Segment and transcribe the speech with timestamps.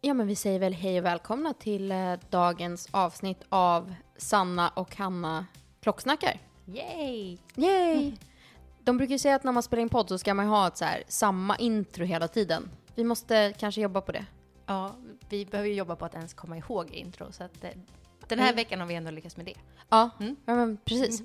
[0.00, 4.96] Ja, men vi säger väl hej och välkomna till eh, dagens avsnitt av Sanna och
[4.96, 5.46] Hanna
[5.80, 6.40] klocksnackar.
[6.66, 7.38] Yay!
[7.56, 8.12] Yay!
[8.84, 10.66] De brukar ju säga att när man spelar in podd så ska man ju ha
[10.66, 12.70] ett så här, samma intro hela tiden.
[12.94, 14.24] Vi måste kanske jobba på det.
[14.66, 14.94] Ja,
[15.28, 17.70] vi behöver ju jobba på att ens komma ihåg intro, så att eh,
[18.28, 18.56] den här Mm.
[18.56, 19.54] veckan har vi ändå lyckats med det.
[19.88, 20.36] Ja, Mm.
[20.46, 21.22] ja men precis.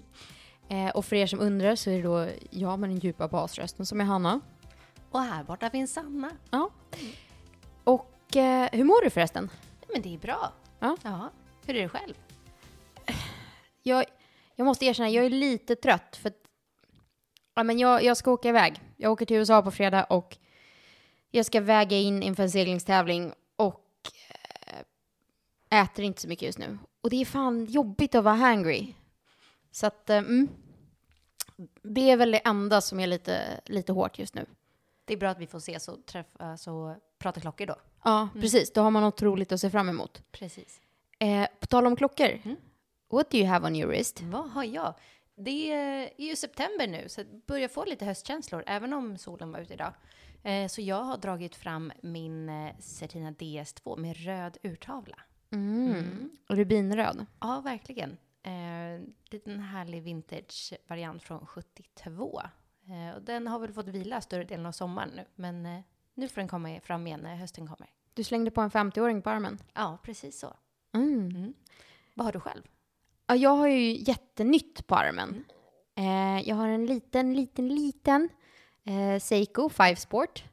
[0.70, 3.86] Eh, och för er som undrar så är det då jag med den djupa basrösten
[3.86, 4.40] som är Hanna.
[5.12, 6.32] Och här borta finns Sanna.
[8.34, 9.50] Och eh, hur mår du förresten?
[9.94, 10.54] Men det är bra.
[10.80, 10.98] Ja.
[11.04, 11.30] ja.
[11.66, 12.14] Hur är det själv?
[13.84, 14.06] Jag,
[14.56, 16.38] jag måste erkänna, jag är lite trött för att
[17.56, 18.82] ja, men jag, jag ska åka iväg.
[18.98, 20.38] Jag åker till USA på fredag och
[21.32, 24.12] jag ska väga in inför en seglingstävling och
[25.70, 26.78] eh, äter inte så mycket just nu.
[27.02, 28.94] Och det är fan jobbigt att vara hangry.
[29.72, 30.48] Så att, eh, mm,
[31.82, 34.46] det är väl det enda som är lite, lite hårt just nu.
[35.06, 37.76] Det är bra att vi får ses och träffas och prata klockor då.
[38.04, 38.74] Ja, precis.
[38.74, 40.24] Då har man något roligt att se fram emot.
[40.32, 40.82] Precis.
[41.20, 42.40] Eh, på tal om klockor.
[42.44, 42.56] Mm.
[43.12, 44.22] What do you have on your wrist?
[44.22, 44.94] Vad har jag?
[45.36, 49.60] Det är ju september nu, så jag börjar få lite höstkänslor, även om solen var
[49.60, 49.94] ute idag.
[50.44, 55.20] Eh, Så jag har dragit fram min eh, Certina DS2 med röd urtavla.
[55.52, 56.30] Mm.
[56.48, 57.26] Rubinröd.
[57.40, 58.18] Ja, verkligen.
[58.44, 62.42] Eh, liten härlig vintage-variant från 72.
[62.88, 65.80] Eh, och den har väl fått vila större delen av sommaren nu, men eh,
[66.14, 67.90] nu får den komma fram igen när hösten kommer.
[68.14, 69.60] Du slängde på en 50-åring på armen.
[69.74, 70.54] Ja, precis så.
[70.94, 71.30] Mm.
[71.30, 71.54] Mm.
[72.14, 72.62] Vad har du själv?
[73.28, 75.46] Ja, jag har ju jättenytt på armen.
[75.96, 78.30] Eh, jag har en liten, liten, liten
[78.84, 80.44] eh, Seiko 5 Sport.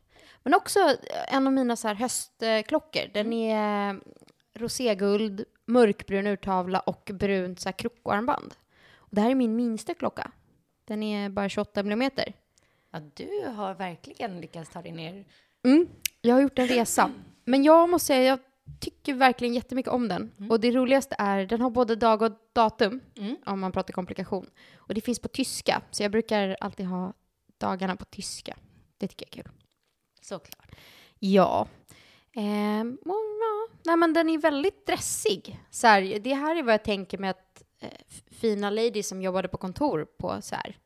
[0.43, 0.97] Men också
[1.29, 3.13] en av mina så här höstklockor.
[3.13, 4.01] Den är eh,
[4.55, 8.55] roséguld, mörkbrun urtavla och brunt så här krokoarmband.
[8.95, 10.31] Och det här är min minsta klocka.
[10.85, 12.33] Den är bara 28 millimeter.
[12.91, 15.25] Ja, du har verkligen lyckats ta dig ner.
[15.65, 15.89] Mm.
[16.21, 17.11] Jag har gjort en resa.
[17.45, 18.39] Men jag måste säga, jag
[18.81, 20.33] tycker verkligen jättemycket om den.
[20.51, 23.37] Och det roligaste är, den har både dag och datum, Mm.
[23.47, 24.51] om man pratar komplikation.
[24.77, 27.13] Och det finns på tyska, så jag brukar alltid ha
[27.59, 28.57] dagarna på tyska.
[28.99, 29.53] Det tycker jag är kul.
[30.21, 30.75] Såklart.
[31.19, 31.69] Ja.
[32.33, 32.99] Ehm.
[33.85, 35.61] Nej, men den är väldigt dressig.
[35.71, 37.89] Så här, det här är vad jag tänker med att eh,
[38.31, 40.77] fina ladies som jobbade på kontor på så här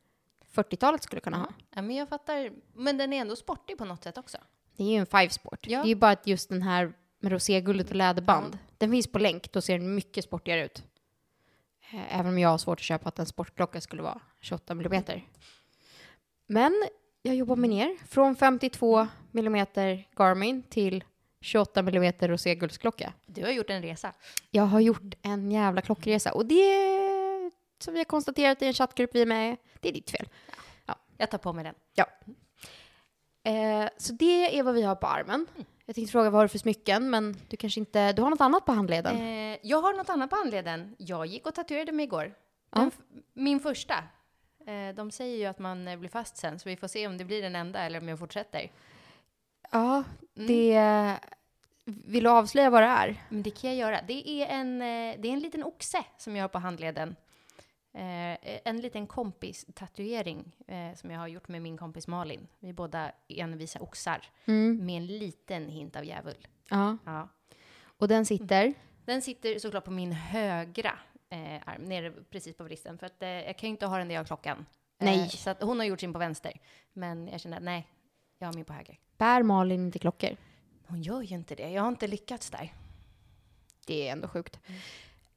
[0.53, 1.47] 40-talet skulle kunna ha.
[1.75, 2.51] Ja, men jag fattar.
[2.73, 4.37] Men den är ändå sportig på något sätt också.
[4.77, 5.67] Det är ju en five sport.
[5.67, 5.79] Ja.
[5.79, 8.57] Det är ju bara att just den här med roséguldet och läderband.
[8.77, 10.83] Den finns på länk, då ser den mycket sportigare ut.
[11.93, 15.03] Eh, Även om jag har svårt att köpa att en sportklocka skulle vara 28 mm.
[16.47, 16.87] Men
[17.21, 19.65] jag jobbar mig ner från 52 mm
[20.15, 21.03] Garmin till
[21.41, 23.13] 28 mm roséguldsklocka.
[23.25, 24.13] Du har gjort en resa.
[24.51, 29.09] Jag har gjort en jävla klockresa och det som vi har konstaterat i en chattgrupp
[29.13, 30.29] vi är med det är ditt fel.
[31.17, 31.75] Jag tar på mig den.
[31.93, 32.05] Ja.
[33.45, 35.45] Eh, så det är vad vi har på armen.
[35.85, 38.41] Jag tänkte fråga vad har du för smycken, men du kanske inte, du har något
[38.41, 39.15] annat på handleden?
[39.17, 40.95] Eh, jag har något annat på handleden.
[40.97, 42.33] Jag gick och tatuerade mig igår.
[42.69, 43.13] Den Ja.
[43.33, 43.93] min första.
[44.67, 47.17] Eh, de säger ju att man eh, blir fast sen, så vi får se om
[47.17, 48.71] det blir den enda eller om jag fortsätter.
[49.71, 50.03] Ja,
[50.37, 50.47] Mm.
[50.47, 51.19] det...
[51.87, 53.23] Vill du avslöja vad det är?
[53.29, 53.99] Men det kan jag göra.
[54.07, 57.15] Det är en, eh, det är en liten oxe som jag har på handleden.
[57.95, 62.47] Eh, en liten kompis-tatuering eh, som jag har gjort med min kompis Malin.
[62.59, 64.85] Vi är båda envisa oxar Mm.
[64.85, 66.47] med en liten hint av djävul.
[66.69, 66.97] Ja.
[67.05, 67.29] Ja.
[67.97, 68.73] Och den sitter...
[69.05, 70.99] Den sitter såklart på min högra
[71.29, 72.97] eh, arm, nere precis på vristen.
[72.97, 74.65] För att eh, jag kan ju inte ha den där jag har klockan.
[74.97, 75.21] Nej.
[75.21, 76.59] Eh, så att hon har gjort sin på vänster.
[76.93, 77.87] Men jag kände att nej,
[78.37, 78.99] jag har min på höger.
[79.17, 80.37] Bär Malin inte klockor?
[80.87, 81.69] Hon gör ju inte det.
[81.69, 82.73] Jag har inte lyckats där.
[83.87, 84.59] Det är ändå sjukt.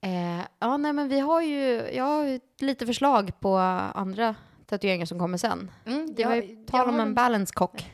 [0.01, 4.35] Eh, ja, nej, men vi har ju, jag har ju lite förslag på andra
[4.67, 5.71] tatueringar som kommer sen.
[5.87, 7.91] Mm, Det var ju tal om en balance cock.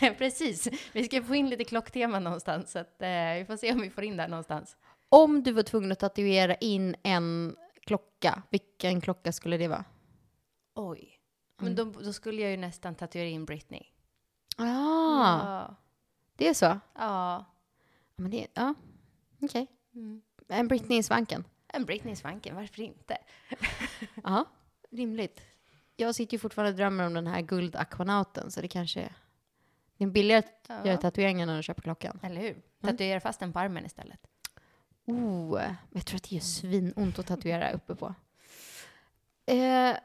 [0.18, 0.68] Precis.
[0.92, 2.72] Vi ska få in lite klocktema någonstans.
[2.72, 3.08] Så att, eh,
[3.38, 4.76] vi får se om vi får in där någonstans.
[5.08, 9.84] Om du var tvungen att tatuera in en klocka, vilken klocka skulle det vara?
[10.74, 11.12] Oj.
[11.60, 13.82] Men då, då skulle jag ju nästan tatuera in Britney.
[14.56, 15.76] Ah, Ja.
[16.36, 16.78] det är så?
[16.94, 17.44] Ja,
[18.16, 18.74] men det, ja,
[19.42, 19.66] okej.
[19.94, 20.22] Mm.
[20.48, 21.44] En Britney i svanken.
[21.68, 23.18] En Britney i svanken, varför inte?
[24.24, 24.44] Ja,
[24.90, 25.40] rimligt.
[25.96, 29.12] Jag sitter ju fortfarande och drömmer om den här guldakvanauten, så det kanske är...
[29.98, 32.20] Det är billigare att göra tatueringen än att köpa klockan.
[32.22, 32.62] Eller hur?
[32.80, 34.20] Tatuera fast den på armen istället.
[35.06, 38.14] Oh, jag tror att det gör svinont att tatuera uppe på.
[39.46, 39.96] Eh,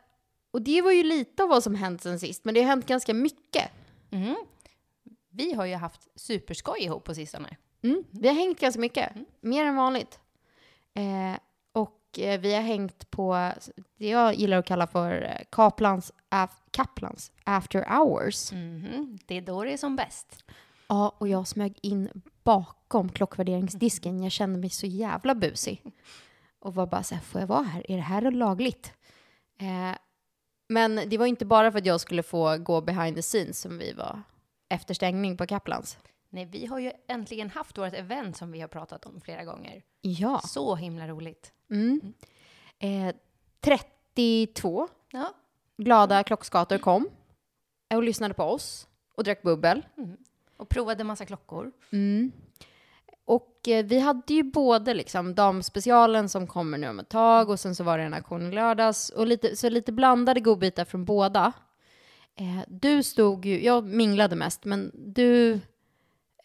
[0.52, 2.86] och det var ju lite av vad som hänt sen sist, men det har hänt
[2.86, 3.72] ganska mycket.
[4.12, 4.36] Mm.
[5.30, 7.58] Vi har ju haft superskoj ihop på sistone.
[7.82, 8.04] Mm.
[8.12, 9.12] Vi har hängt ganska mycket,
[9.42, 10.20] mer än vanligt.
[10.94, 11.40] Eh,
[11.74, 13.52] och eh, vi har hängt på
[13.98, 18.52] det jag gillar att kalla för eh, Kaplans, af, Kaplans after hours.
[18.52, 19.18] Mhm.
[19.26, 20.44] Det är då det är som bäst.
[20.88, 22.10] Ja, och jag smög in
[22.44, 24.24] bakom klockvärderingsdisken.
[24.24, 25.84] Jag kände mig så jävla busig.
[26.60, 27.92] Och var bara så här, får jag vara här?
[27.92, 28.94] Är det här lagligt?
[29.60, 29.98] Eh,
[30.70, 33.78] men det var inte bara för att jag skulle få gå behind the scenes som
[33.78, 34.22] vi var
[34.70, 35.98] efter stängning på Kaplans.
[36.34, 39.84] Nej, vi har ju äntligen haft vårt event som vi har pratat om flera gånger.
[40.02, 40.42] Ja.
[40.46, 41.54] Så himla roligt.
[41.70, 42.14] Mm.
[42.80, 43.16] Eh,
[43.60, 45.34] 32 Ja.
[45.78, 47.10] glada klockskator kom
[47.94, 49.86] och lyssnade på oss och drack bubbel.
[50.58, 51.72] Och provade massa klockor.
[51.92, 52.32] Mm.
[53.26, 57.60] Och eh, vi hade ju både liksom damspecialen som kommer nu om ett tag och
[57.60, 61.06] sen så var det en aktion i lördags och lite, så lite blandade godbitar från
[61.06, 61.54] båda.
[62.36, 65.60] Eh, du stod ju, jag minglade mest, men du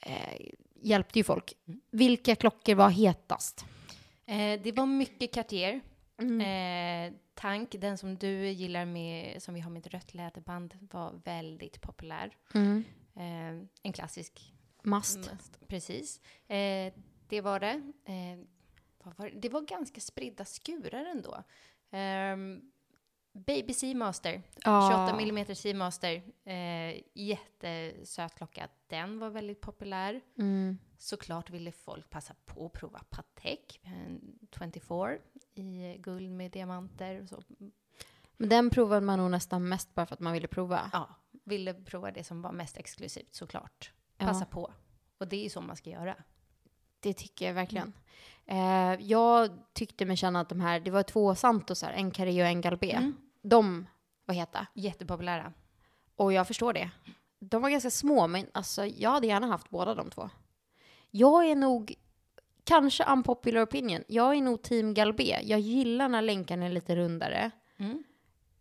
[0.06, 1.52] eh, hjälpte ju folk.
[1.90, 3.64] Vilka klockor var hetast?
[4.26, 5.80] Eh, det var mycket Cartier.
[6.18, 11.20] Eh, tank, den som du gillar med, som vi har med ett rött läderband, var
[11.24, 12.36] väldigt populär.
[13.16, 14.52] Eh, en klassisk.
[14.82, 15.16] Must.
[15.16, 16.20] Mest, precis.
[16.48, 16.92] Eh,
[17.28, 17.92] det var det.
[18.04, 18.38] Eh,
[18.98, 19.40] var det?
[19.40, 21.42] Det var ganska spridda skurar ändå.
[21.90, 22.62] Ehm,
[23.36, 25.06] Baby Seamaster, Ja.
[25.08, 28.68] 28 mm Seamaster, eh, jättesöt klocka.
[28.86, 30.20] Den var väldigt populär.
[30.38, 30.78] Mm.
[30.98, 35.18] Såklart ville folk passa på att prova Patek, en 24
[35.54, 37.42] i guld med diamanter och så.
[38.36, 40.90] Men den provade man nog nästan mest bara för att man ville prova.
[40.92, 41.08] Ja,
[41.44, 43.92] ville prova det som var mest exklusivt såklart.
[44.18, 44.26] Ja.
[44.26, 44.72] Passa på.
[45.18, 46.16] Och det är ju så man ska göra.
[47.00, 47.92] Det tycker jag verkligen.
[48.46, 52.48] Eh, jag tyckte mig känna att de här, det var två Santosar, en Carré och
[52.48, 53.12] en Galbé.
[53.48, 53.86] De
[54.24, 54.66] var heta.
[54.74, 55.52] Jättepopulära.
[56.16, 56.90] Och jag förstår det.
[57.38, 60.30] De var ganska små, men alltså, jag hade gärna haft båda de två.
[61.10, 61.94] Jag är nog,
[62.64, 65.38] kanske unpopular opinion, jag är nog team Galbé.
[65.42, 67.50] Jag gillar när länkarna är lite rundare.
[67.76, 68.04] Mm.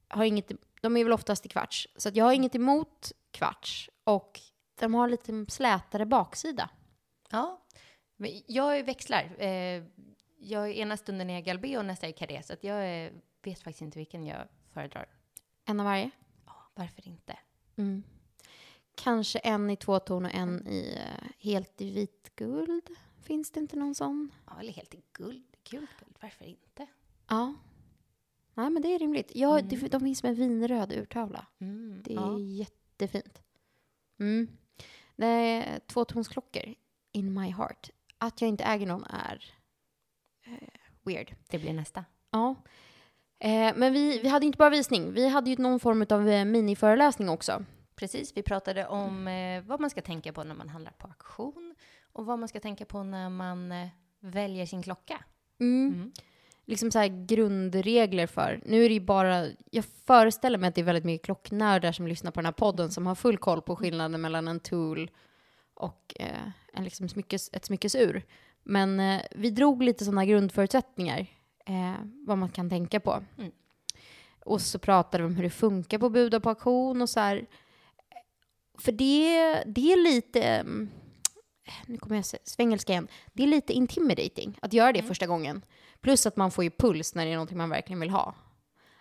[0.08, 3.90] Har inget, de är väl oftast i kvarts, så jag har inget emot kvarts.
[4.04, 4.40] Och
[4.80, 6.70] de har lite slätare baksida.
[7.30, 7.62] Ja.
[8.18, 9.36] Men jag växlar.
[9.38, 9.84] Eh,
[10.38, 13.12] jag ena stunden är Galbé och nästa är Carré, så jag eh,
[13.44, 15.06] vet faktiskt inte vilken jag föredrar.
[15.66, 16.12] En av varje.
[16.46, 17.38] Ja, varför inte?
[17.76, 18.04] Mm.
[18.96, 22.90] Kanske en i tvåton och en i eh, helt i vitguld.
[23.24, 24.32] Finns det inte någon sån?
[24.46, 25.44] Ja, eller helt i guld.
[25.70, 26.88] Gult guld, varför inte?
[27.28, 27.54] Ja.
[28.54, 29.32] Nej, men det är rimligt.
[29.36, 31.46] Ja, det, de finns med vinröd urtavla.
[31.60, 32.40] Mm, Det är ja.
[32.40, 33.42] jättefint.
[34.20, 34.48] Mm.
[35.16, 36.76] Nej, tvåtonsklockor,
[37.12, 37.90] in my heart.
[38.18, 39.54] Att jag inte äger någon är
[40.46, 40.70] eh,
[41.04, 41.36] weird.
[41.50, 42.06] Det blir nästa.
[42.30, 42.56] Ja.
[43.46, 46.46] Eh, men vi, vi hade inte bara visning, vi hade ju någon form av eh,
[46.46, 47.66] miniföreläsning också.
[47.96, 51.76] Precis, vi pratade om eh, vad man ska tänka på när man handlar på auktion
[52.14, 53.74] och vad man ska tänka på när man
[54.20, 55.24] väljer sin klocka.
[55.60, 56.12] Mm.
[56.66, 58.62] Liksom så grundregler för.
[58.66, 62.08] Nu är det ju bara, jag föreställer mig att det är väldigt mycket klocknördar som
[62.08, 65.12] lyssnar på den här podden som har full koll på skillnaden mellan en tool
[65.74, 68.24] och eh, en liksom smyckes, ett smyckesur.
[68.64, 71.28] Men eh, vi drog lite sådana grundförutsättningar,
[71.66, 71.96] eh,
[72.28, 73.24] vad man kan tänka på.
[73.38, 73.52] Mm.
[74.46, 77.46] Och så pratade vi om hur det funkar på buda på auktion och så här.
[78.78, 80.90] För det, det är lite, mm,
[81.86, 85.62] nu kommer jag svengelska igen, det är lite intimidating att göra det första gången.
[86.02, 88.36] Plus att man får ju puls när det är någonting man verkligen vill ha.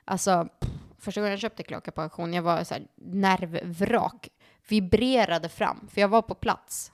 [0.05, 4.29] Alltså, pff, första gången jag köpte klocka på auktion, jag var så här nervvrak.
[4.69, 6.93] Vibrerade fram, för jag var på plats.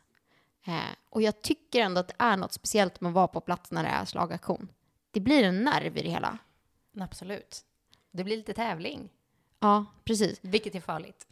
[0.67, 3.71] Eh, och jag tycker ändå att det är något speciellt med att vara på plats
[3.71, 4.69] när det är slagauktion.
[5.11, 6.39] Det blir en nerv i det hela.
[7.01, 7.65] Absolut.
[8.11, 9.11] Det blir lite tävling,
[9.61, 10.39] Ja, precis.
[10.43, 11.27] vilket är farligt.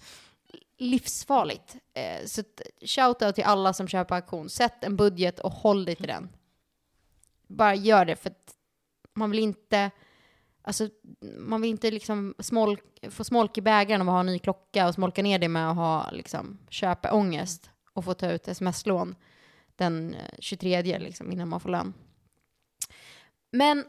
[0.78, 1.76] livsfarligt.
[1.94, 2.42] Eh, så
[2.80, 4.49] shoutout till alla som köper auktion.
[4.50, 6.28] Sätt en budget och håll dig till den.
[7.47, 8.54] Bara gör det för att
[9.14, 9.90] man vill inte,
[10.62, 10.88] alltså
[11.38, 14.88] man vill inte liksom smolk, få smolk i bägaren av att ha en ny klocka
[14.88, 19.14] och smolka ner det med att ha liksom köpeångest och få ta ut sms-lån
[19.76, 21.94] den eh, 23 liksom innan man får lön.
[23.50, 23.85] Men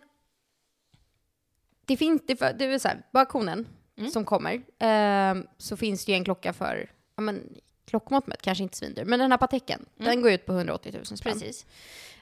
[1.85, 3.67] det finns, det, det är så här, på auktionen
[4.11, 8.63] som kommer eh, så finns det ju en klocka för, ja men klockmått mätt kanske
[8.63, 11.33] inte svindyr, men den här Pateken, den går ut på 180 000 spänn.
[11.33, 11.65] Precis.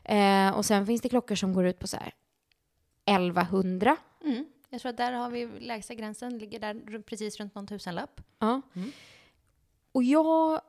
[0.04, 2.14] Eh, och sen finns det klockor som går ut på så här
[3.06, 3.98] 1100.
[4.24, 4.46] Mm.
[4.70, 8.22] Jag tror att där har vi lägsta gränsen, ligger där precis runt någon tusenlapp.
[8.40, 8.62] Ja.
[9.92, 10.62] Och jag,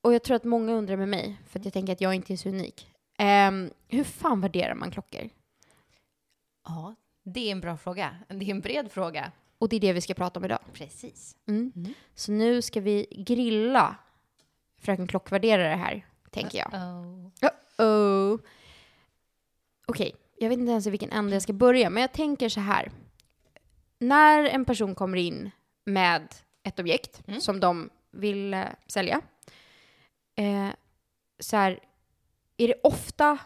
[0.00, 2.32] och jag tror att många undrar med mig, för att jag tänker att jag inte
[2.32, 2.90] är så unik.
[3.18, 5.28] Ehm, hur fan värderar man klockor?
[6.68, 6.94] Ja,
[7.24, 8.16] det är en bra fråga.
[8.28, 9.32] Det är en bred fråga.
[9.58, 10.58] Och det är det vi ska prata om idag.
[10.72, 11.36] Precis.
[11.48, 11.72] Mm.
[12.14, 13.96] Så nu ska vi grilla
[14.78, 16.68] fröken klockvärderare här, tänker jag.
[16.74, 17.30] Oh.
[17.78, 18.40] Uh-oh.
[19.86, 22.60] Okej, jag vet inte ens i vilken ände jag ska börja, men jag tänker så
[22.60, 22.90] här.
[23.98, 25.50] När en person kommer in
[25.84, 29.20] med ett objekt som de vill eh, sälja,
[30.36, 30.68] eh,
[31.38, 31.80] så här,
[32.56, 33.38] är det ofta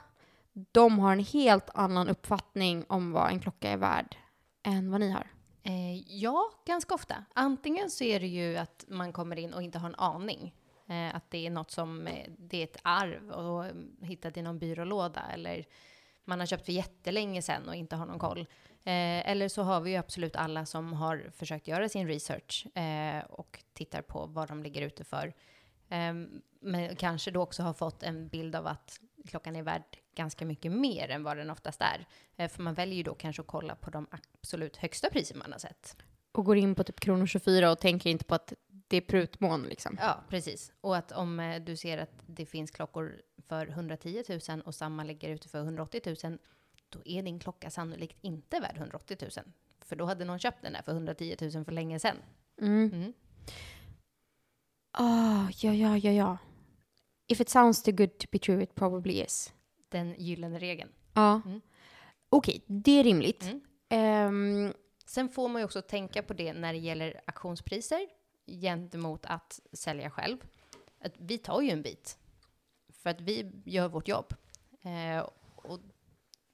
[0.53, 4.17] de har en helt annan uppfattning om vad en klocka är värd
[4.63, 5.27] än vad ni har?
[5.63, 7.25] Eh, ja, ganska ofta.
[7.35, 10.55] Antingen så är det ju att man kommer in och inte har en aning.
[10.87, 14.43] Eh, att det är något som, eh, det är ett arv och eh, hittat i
[14.43, 15.65] någon byrålåda eller
[16.25, 18.41] man har köpt för jättelänge sedan och inte har någon koll.
[18.85, 23.25] Eh, eller så har vi ju absolut alla som har försökt göra sin research eh,
[23.25, 25.35] och tittar på vad de ligger ute för.
[25.89, 26.15] Eh,
[26.61, 30.73] men kanske då också har fått en bild av att klockan är värd ganska mycket
[30.73, 32.07] mer än vad den oftast är.
[32.37, 35.53] Eh, för man väljer ju då kanske att kolla på de absolut högsta priser man
[35.53, 35.97] har sett.
[36.33, 39.63] Och går in på typ kronor 24 och tänker inte på att det är prutmån
[39.63, 39.99] liksom.
[40.01, 40.73] Ja, precis.
[40.81, 45.05] Och att om eh, du ser att det finns klockor för 110 000 och samma
[45.05, 46.39] ligger ute för 180 000,
[46.89, 49.31] då är din klocka sannolikt inte värd 180 000.
[49.81, 52.17] För då hade någon köpt den där för 110 000 för länge sedan.
[52.61, 53.13] Mm.
[54.93, 56.39] Ah, ja, ja, ja, ja.
[57.29, 59.53] If it sounds too good to be true, it probably is.
[59.89, 60.89] Den gyllene regeln.
[61.15, 61.43] Ja.
[61.47, 61.61] Mm.
[62.29, 63.43] Okej, det är rimligt.
[63.43, 63.61] Mm.
[63.89, 64.73] Ehm,
[65.13, 68.09] Sen får man ju också tänka på det när det gäller auktionspriser
[68.47, 70.37] gentemot att sälja själv.
[71.01, 72.19] Att vi tar ju en bit
[72.93, 74.35] för att vi gör vårt jobb.
[74.83, 75.81] Eh, och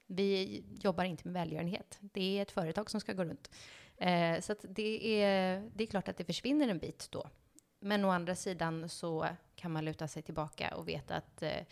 [0.07, 1.99] vi jobbar inte med välgörenhet.
[2.01, 3.51] Det är ett företag som ska gå runt.
[3.97, 7.31] Eh, så det, är, det är klart att det försvinner en bit då.
[7.81, 11.65] Men å andra sidan så kan man luta sig tillbaka och veta att eh,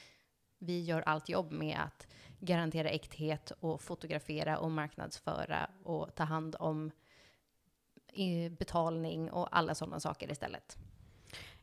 [0.59, 2.07] vi gör allt jobb med att
[2.41, 6.91] garantera äkthet och fotografera och marknadsföra och ta hand om
[8.13, 10.77] eh, betalning och alla sådana saker istället.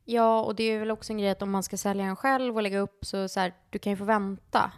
[0.05, 2.55] ja, och det är väl också en grej att om man ska sälja den själv
[2.55, 4.71] och lägga upp så, så här, du kan ju få vänta.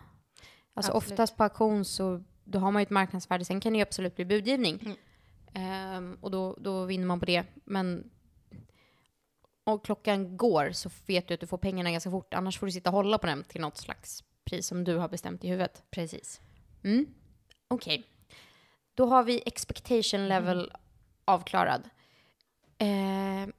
[0.73, 1.11] Alltså Absolut.
[1.11, 4.15] oftast på auktion så då har man ju ett marknadsvärde, sen kan det ju absolut
[4.15, 4.79] bli budgivning.
[4.81, 4.97] Mm.
[5.53, 7.43] Ehm, och då, då vinner man på det.
[7.65, 8.11] Men
[9.67, 12.33] om klockan går så vet du att du får pengarna ganska fort.
[12.33, 15.09] Annars får du sitta och hålla på den till något slags pris som du har
[15.09, 15.83] bestämt i huvudet.
[15.91, 16.41] Precis.
[16.83, 17.05] Mm.
[17.67, 18.03] Okej.
[18.93, 20.71] Då har vi expectation level
[21.25, 21.89] avklarad.
[22.77, 23.49] Eh,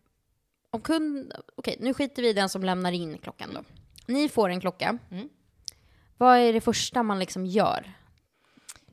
[0.71, 1.33] om kund...
[1.57, 3.65] Okej, nu skiter vi i den som lämnar in klockan då.
[4.07, 4.99] Ni får en klocka.
[5.11, 5.29] Mm.
[6.17, 7.93] Vad är det första man liksom gör?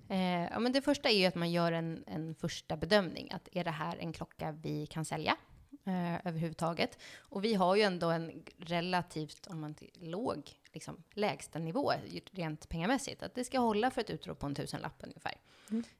[0.09, 3.31] Eh, ja, men det första är ju att man gör en, en första bedömning.
[3.31, 5.37] Att är det här en klocka vi kan sälja
[5.85, 6.99] eh, överhuvudtaget?
[7.17, 11.93] Och vi har ju ändå en relativt, om man låg liksom, lägstanivå
[12.31, 13.23] rent pengamässigt.
[13.23, 15.35] Att det ska hålla för ett utrop på en tusenlapp ungefär.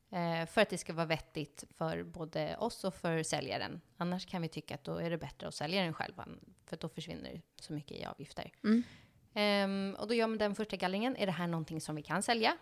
[0.10, 3.82] Eh, för att det ska vara vettigt för både oss och för säljaren.
[3.98, 6.28] Annars kan vi tycka att då är det bättre att sälja den själva.
[6.66, 8.52] För då försvinner så mycket i avgifter.
[9.34, 11.16] Ehm, och då gör man den första gallringen.
[11.16, 12.58] Är det här någonting som vi kan sälja?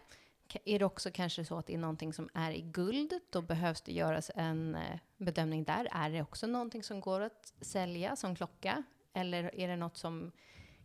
[0.65, 3.81] Är det också kanske så att det är någonting som är i guld, då behövs
[3.81, 5.87] det göras en eh, bedömning där.
[5.91, 8.83] Är det också någonting som går att sälja som klocka?
[9.13, 10.31] Eller är det något som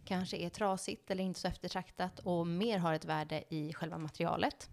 [0.05, 4.71] kanske är trasigt eller inte så eftertraktat och mer har ett värde i själva materialet?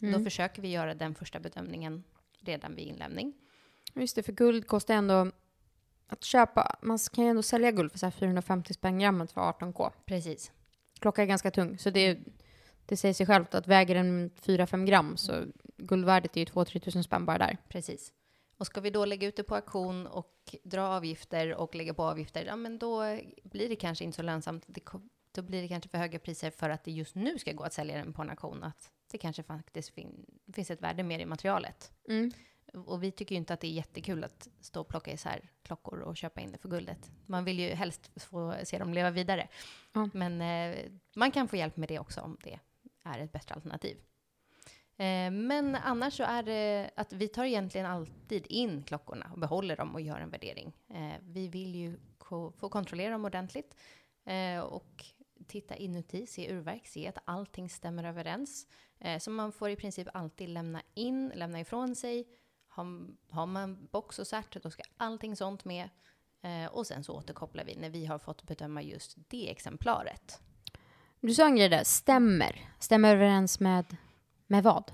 [0.00, 2.04] Då försöker vi göra den första bedömningen
[2.40, 3.34] redan vid inlämning.
[3.94, 5.30] Just det, för guld kostar ändå...
[6.10, 6.78] Att köpa...
[6.82, 9.92] Man kan ju ändå sälja guld för så här 450 spänn grammet för 18K.
[10.06, 10.52] Precis.
[11.00, 12.18] Klockan är ganska tung, så det,
[12.88, 15.44] det säger sig självt att väger den 4-5 gram så
[15.76, 17.56] guldvärdet är ju 2-3 tusen spänn bara där.
[17.68, 18.12] Precis.
[18.58, 22.02] Och ska vi då lägga ut det på auktion och dra avgifter och lägga på
[22.04, 24.64] avgifter, ja men då blir det kanske inte så lönsamt.
[24.66, 24.80] Det,
[25.32, 27.72] då blir det kanske för höga priser för att det just nu ska gå att
[27.72, 28.64] sälja den på en auktion.
[28.64, 31.92] Att det kanske faktiskt fin- finns ett värde mer i materialet.
[32.08, 32.32] Mm.
[32.86, 35.98] Och vi tycker ju inte att det är jättekul att stå och plocka isär klockor
[35.98, 37.10] och köpa in det för guldet.
[37.26, 39.48] Man vill ju helst få se dem leva vidare.
[39.92, 40.08] Ja.
[40.12, 40.78] Men eh,
[41.16, 42.58] man kan få hjälp med det också om det
[43.14, 43.96] är ett bättre alternativ.
[44.98, 49.76] Eh, men annars så är det att vi tar egentligen alltid in klockorna och behåller
[49.76, 50.72] dem och gör en värdering.
[50.88, 51.98] Eh, vi vill ju
[52.56, 53.76] få kontrollera dem ordentligt
[54.24, 55.04] eh, och
[55.46, 58.66] titta inuti, se urverk, se att allting stämmer överens.
[59.20, 62.28] Så man får i princip alltid lämna in, lämna ifrån sig.
[62.68, 65.88] Har, man box och cert, då ska allting sånt med.
[66.70, 70.40] Och sen så återkopplar vi när vi har fått bedöma just det exemplaret.
[71.20, 72.68] Du sa en grej där, stämmer.
[72.78, 73.96] Stämmer överens med,
[74.46, 74.92] med vad?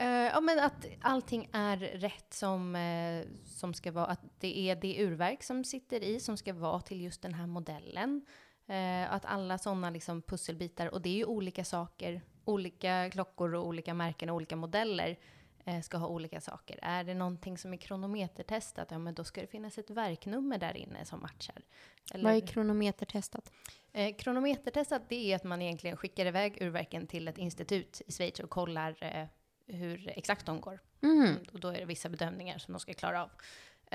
[0.00, 4.76] Uh, ja, men att allting är rätt som, uh, som ska vara, att det är
[4.76, 8.26] det urverk som sitter i som ska vara till just den här modellen.
[8.70, 13.66] Uh, att alla sådana liksom pusselbitar, och det är ju olika saker, olika klockor och
[13.66, 15.18] olika märken och olika modeller
[15.82, 16.78] ska ha olika saker.
[16.82, 20.76] Är det någonting som är kronometertestat, ja men då ska det finnas ett verknummer där
[20.76, 21.62] inne som matchar.
[22.14, 23.52] Eller- Vad är kronometertestat?
[23.92, 28.40] Eh, kronometertestat, det är att man egentligen skickar iväg urverken till ett institut i Schweiz
[28.40, 29.26] och kollar eh,
[29.66, 30.78] hur exakt de går.
[31.02, 31.36] Mm.
[31.52, 33.30] Och då är det vissa bedömningar som de ska klara av.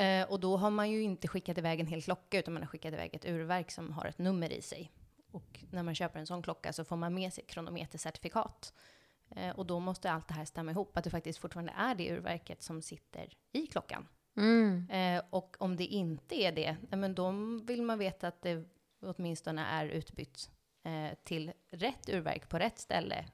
[0.04, 2.68] Eh, och då har man ju inte skickat iväg en hel klocka, utan man har
[2.68, 4.92] skickat iväg ett urverk som har ett nummer i sig.
[5.32, 8.74] Och när man köper en sån klocka så får man med sig ett kronometercertifikat.
[9.36, 12.12] Eh, och då måste allt det här stämma ihop, att det faktiskt fortfarande är det
[12.12, 14.08] urverket som sitter i klockan.
[14.38, 14.90] Mm.
[14.90, 17.32] Eh, och om det inte är det, men då
[17.64, 18.66] vill man veta att det
[19.02, 20.50] åtminstone är utbytt
[20.84, 23.26] eh, till rätt urverk på rätt ställe.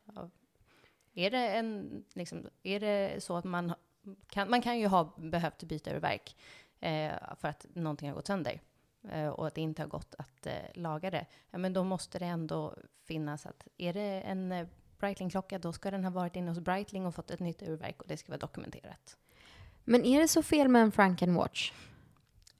[1.13, 3.73] Är det, en, liksom, är det så att man
[4.27, 6.35] kan, man kan ju ha behövt byta urverk
[7.35, 8.61] för att någonting har gått sönder
[9.35, 11.25] och att det inte har gått att laga det.
[11.51, 14.67] Men då måste det ändå finnas att är det en
[14.99, 18.07] Breitling-klocka, då ska den ha varit inne hos Breitling och fått ett nytt urverk och
[18.07, 19.17] det ska vara dokumenterat.
[19.83, 21.71] Men är det så fel med en Frankenwatch?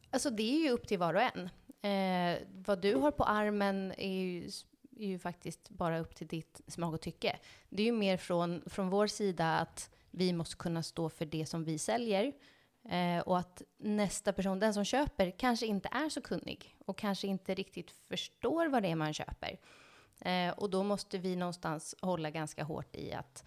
[0.09, 1.49] Alltså det är ju upp till var och en.
[1.91, 4.49] Eh, vad du har på armen är ju,
[4.99, 7.39] är ju faktiskt bara upp till ditt smak och tycke.
[7.69, 11.45] Det är ju mer från, från vår sida att vi måste kunna stå för det
[11.45, 12.33] som vi säljer.
[12.89, 17.27] Eh, och att nästa person, den som köper, kanske inte är så kunnig och kanske
[17.27, 19.59] inte riktigt förstår vad det är man köper.
[20.19, 23.43] Eh, och då måste vi någonstans hålla ganska hårt i att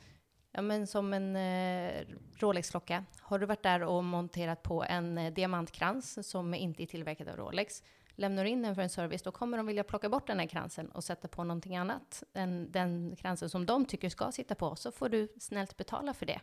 [0.52, 2.04] Ja, men som en eh,
[2.36, 3.04] Rolex-klocka.
[3.20, 7.36] Har du varit där och monterat på en eh, diamantkrans som inte är tillverkad av
[7.36, 7.82] Rolex,
[8.14, 10.46] lämnar du in den för en service, då kommer de vilja plocka bort den här
[10.46, 12.22] kransen och sätta på någonting annat.
[12.32, 16.26] Den, den kransen som de tycker ska sitta på, så får du snällt betala för
[16.26, 16.40] det.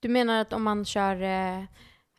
[0.00, 1.64] Du menar att om man kör eh,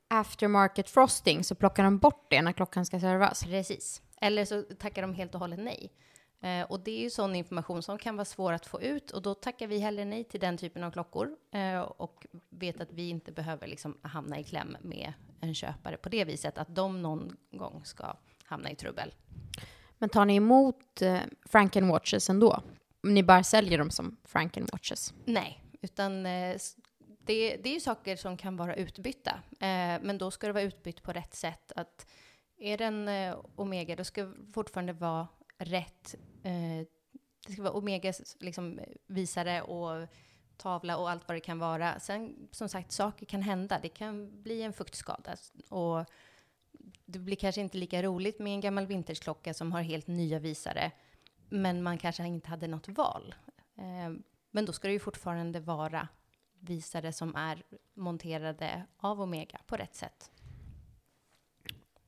[0.08, 3.43] aftermarket frosting så plockar de bort det när klockan ska servas?
[3.43, 4.02] Precis.
[4.21, 5.91] Eller så tackar de helt och hållet nej.
[6.41, 9.21] Eh, och det är ju sån information som kan vara svår att få ut och
[9.21, 13.10] då tackar vi hellre nej till den typen av klockor eh, och vet att vi
[13.10, 17.38] inte behöver liksom hamna i kläm med en köpare på det viset att de någon
[17.51, 19.13] gång ska hamna i trubbel.
[19.97, 22.62] Men tar ni emot eh, Frankenwatches ändå?
[23.04, 25.13] Ni bara säljer dem som Frankenwatches?
[25.25, 26.58] Nej, utan eh,
[27.25, 29.32] det, det är ju saker som kan vara utbytta.
[29.51, 31.71] Eh, men då ska det vara utbytt på rätt sätt.
[31.75, 32.08] Att
[32.58, 35.27] är det en eh, Omega, då ska det fortfarande vara
[35.62, 36.15] rätt.
[36.43, 36.88] Eh,
[37.47, 40.08] det ska vara Omegas liksom, visare och
[40.58, 42.00] tavla och allt vad det kan vara.
[42.00, 43.80] Sen som sagt, saker kan hända.
[43.82, 45.36] Det kan bli en fuktskada.
[45.69, 46.06] Och
[47.06, 50.91] det blir kanske inte lika roligt med en gammal vintageklocka som har helt nya visare.
[51.50, 53.36] Men man kanske inte hade något val.
[53.78, 54.21] Eh,
[54.52, 56.08] men då ska det ju fortfarande vara
[56.60, 60.32] visare som är monterade av Omega på rätt sätt.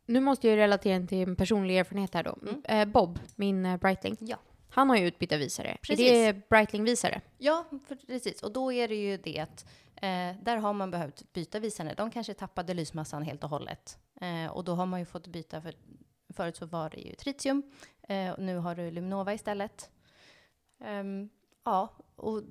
[0.05, 2.37] Nu måste jag relatera till en personlig erfarenhet här då.
[2.41, 2.61] Mm.
[2.65, 4.37] Eh, Bob, min eh, Breitling, Ja.
[4.69, 5.77] han har ju utbytta visare.
[5.81, 6.11] Precis.
[6.11, 7.21] Är det Breitling-visare?
[7.37, 7.65] Ja,
[8.07, 8.43] precis.
[8.43, 11.93] Och då är det ju det att eh, där har man behövt byta visare.
[11.97, 13.97] De kanske tappade lysmassan helt och hållet.
[14.21, 15.75] Eh, och då har man ju fått byta, för
[16.33, 17.63] förut så var det ju tritium.
[18.07, 19.89] Eh, och nu har du Luminova istället.
[20.83, 21.29] Ehm,
[21.65, 22.41] ja, och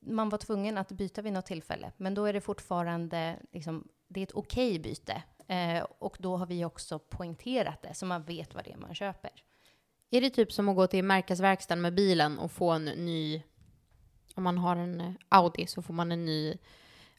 [0.00, 1.92] man var tvungen att byta vid något tillfälle.
[1.96, 5.22] Men då är det fortfarande, liksom, det är ett okej byte.
[5.48, 8.94] Eh, och då har vi också poängterat det, så man vet vad det är man
[8.94, 9.30] köper.
[10.10, 13.42] Är det typ som att gå till märkesverkstaden med bilen och få en ny...
[14.34, 16.58] Om man har en eh, Audi så får man en ny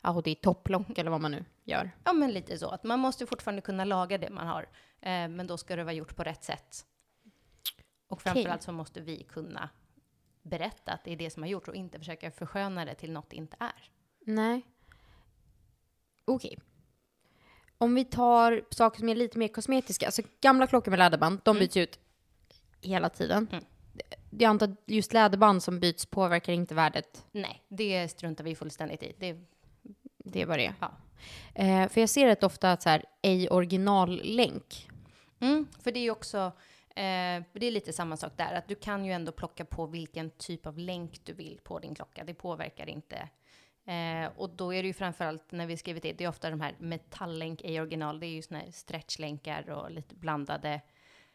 [0.02, 1.92] Audi topplock eller vad man nu gör.
[2.04, 2.70] Ja, men lite så.
[2.70, 4.62] Att man måste fortfarande kunna laga det man har.
[5.02, 6.86] Eh, men då ska det vara gjort på rätt sätt.
[8.08, 9.70] Och framförallt så måste vi kunna
[10.42, 13.30] berätta att det är det som har gjorts och inte försöka försköna det till något
[13.30, 13.92] det inte är.
[14.20, 14.62] Nej.
[16.26, 16.60] Okej.
[17.82, 20.06] Om vi tar saker som är lite mer kosmetiska.
[20.06, 22.00] Alltså gamla klockor med läderband, de byts ut
[22.82, 23.48] hela tiden.
[23.52, 23.64] Mm.
[24.30, 27.26] Jag antar att just läderband som byts påverkar inte värdet.
[27.32, 29.16] Nej, det struntar vi fullständigt i.
[29.20, 29.38] Det,
[30.18, 30.74] Det är vad det är.
[30.80, 30.92] ja.
[31.56, 34.90] Eh, för jag ser rätt ofta att så här, ej originallänk.
[35.40, 36.38] Mm, för det är ju också,
[36.90, 40.30] eh, det är lite samma sak där, att du kan ju ändå plocka på vilken
[40.30, 42.24] typ av länk du vill på din klocka.
[42.24, 43.30] Det påverkar inte.
[43.90, 46.62] Eh, och då är det ju framförallt när vi skrivit det, det är ofta de
[46.62, 50.82] här metalllänk i original, det är ju såna här stretchlänkar och lite blandade.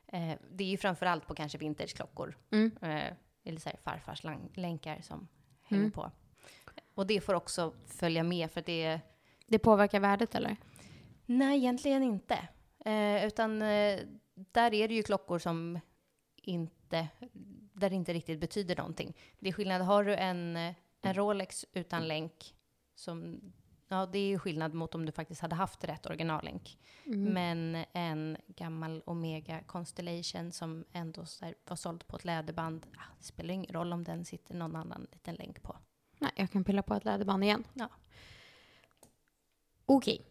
[0.06, 2.36] Eh, det är ju framförallt på kanske vintageklockor.
[2.50, 2.70] Mm.
[2.82, 3.12] Eh,
[3.44, 5.28] eller så här farfars länkar som
[5.62, 6.10] hänger på.
[6.94, 9.00] Och det får också följa med för det
[9.46, 10.56] Det påverkar värdet eller?
[11.26, 12.48] Nej, egentligen inte.
[12.84, 14.00] Eh, utan eh,
[14.34, 15.80] där är det ju klockor som
[16.36, 17.08] inte,
[17.72, 19.16] där det inte riktigt betyder någonting.
[19.38, 22.54] Det är skillnad, har du en, en Rolex utan länk,
[22.94, 23.40] som,
[23.88, 26.78] ja det är ju skillnad mot om du faktiskt hade haft rätt originallänk.
[27.04, 31.24] Men en gammal Omega Constellation som ändå
[31.64, 35.06] var såld på ett läderband, ah, det spelar ingen roll om den sitter någon annan
[35.12, 35.76] liten länk på.
[36.18, 37.64] Nej, jag kan pilla på ett läderband igen.
[37.74, 37.88] Ja.
[39.86, 40.26] Okej.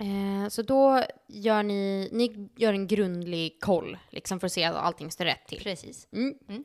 [0.00, 4.76] Eh, så då gör ni, ni gör en grundlig koll liksom för att se att
[4.76, 5.62] allting står rätt till.
[5.62, 6.08] Precis.
[6.12, 6.38] Mm.
[6.48, 6.64] Mm.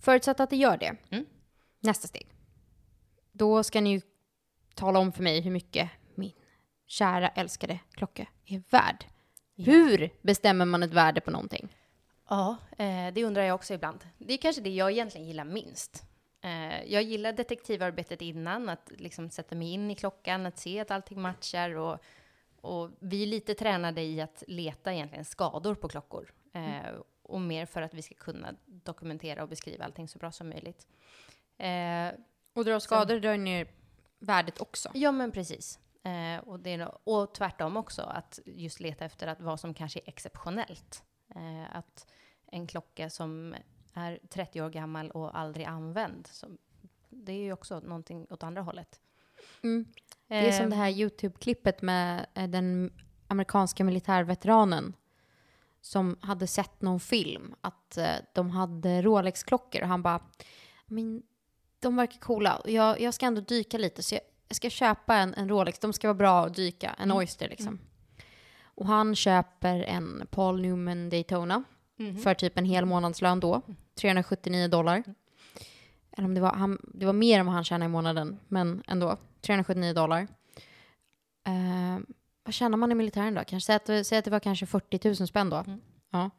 [0.00, 0.96] Förutsatt att det gör det.
[1.10, 1.26] Mm.
[1.80, 2.26] Nästa steg.
[3.32, 4.00] Då ska ni ju
[4.74, 6.32] tala om för mig hur mycket min
[6.86, 9.04] kära älskade klocka är värd.
[9.56, 11.76] Hur bestämmer man ett värde på någonting?
[12.28, 14.06] Ja, eh, det undrar jag också ibland.
[14.18, 16.04] Det är kanske det jag egentligen gillar minst.
[16.40, 20.90] Eh, jag gillar detektivarbetet innan, att liksom sätta mig in i klockan, att se att
[20.90, 21.98] allting matchar och,
[22.60, 26.32] och vi är lite tränade i att leta egentligen skador på klockor.
[26.52, 30.48] Eh, och mer för att vi ska kunna dokumentera och beskriva allting så bra som
[30.48, 30.86] möjligt.
[32.52, 33.68] Och dra skador drar ner
[34.18, 34.90] värdet också.
[34.94, 35.78] Ja, men precis.
[36.02, 40.08] Eh, och, det och tvärtom också, att just leta efter att vad som kanske är
[40.08, 41.02] exceptionellt.
[41.34, 42.06] Eh, att
[42.46, 43.54] en klocka som
[43.94, 46.58] är 30 år gammal och aldrig använd, som,
[47.08, 49.00] det är ju också någonting åt andra hållet.
[49.62, 49.86] Mm.
[50.26, 52.92] Det är som Eh, det här YouTube-klippet med eh, den
[53.28, 54.96] amerikanska militärveteranen
[55.80, 60.20] som hade sett någon film att eh, de hade Rolex-klockor och han bara
[60.86, 61.22] men
[61.82, 65.34] de verkar coola jag, jag ska ändå dyka lite så jag, jag ska köpa en,
[65.34, 67.78] en Rolex, de ska vara bra att dyka, en Oyster liksom.
[68.74, 71.64] Och han köper en Paul Newman Daytona
[71.96, 72.18] mhm.
[72.18, 73.62] för typ en hel månadslön då,
[73.94, 75.04] 379 dollar.
[76.16, 78.82] Eller om det var, han, det var mer än vad han tjänade i månaden, men
[78.86, 79.16] ändå.
[79.40, 80.28] 379 dollar.
[81.46, 81.98] Eh,
[82.44, 83.42] vad tjänar man i militären då?
[83.46, 85.56] Kanske, säg, att, säg att det var kanske 40 000 spänn då.
[85.56, 85.80] Mm.
[86.10, 86.30] Ja.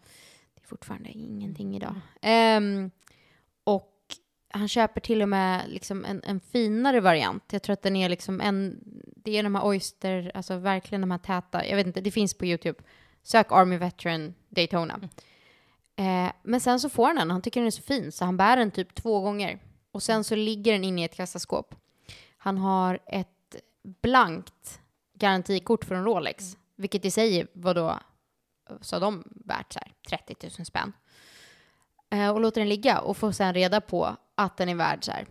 [0.53, 1.95] Det är fortfarande ingenting idag.
[2.15, 2.91] Och
[4.53, 7.43] han köper till och med liksom en, en finare variant.
[7.51, 8.79] Jag tror att den är liksom en...
[9.15, 11.65] Det är de här Oyster, alltså verkligen de här täta.
[11.65, 12.79] Jag vet inte, det finns på YouTube.
[13.23, 14.99] Sök Army Veteran Daytona.
[15.95, 18.37] Eh, men sen så får han den, han tycker den är så fin, så han
[18.37, 19.59] bär den typ två gånger.
[19.91, 21.75] Och sen så ligger den inne i ett kassaskåp.
[22.37, 23.55] Han har ett
[24.01, 24.81] blankt
[25.13, 27.99] garantikort från Rolex, vilket i sig var då,
[28.81, 30.93] så de värt så här 30 000 spänn.
[32.13, 35.11] Eh, och låter den ligga och får sen reda på att den är värd så
[35.11, 35.27] här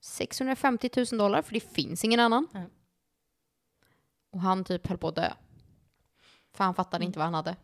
[0.00, 2.46] 650 000 dollar, för det finns ingen annan.
[2.54, 2.70] Mm.
[4.30, 5.32] Och han typ höll på att dö.
[6.52, 7.56] För han fattade inte vad han hade.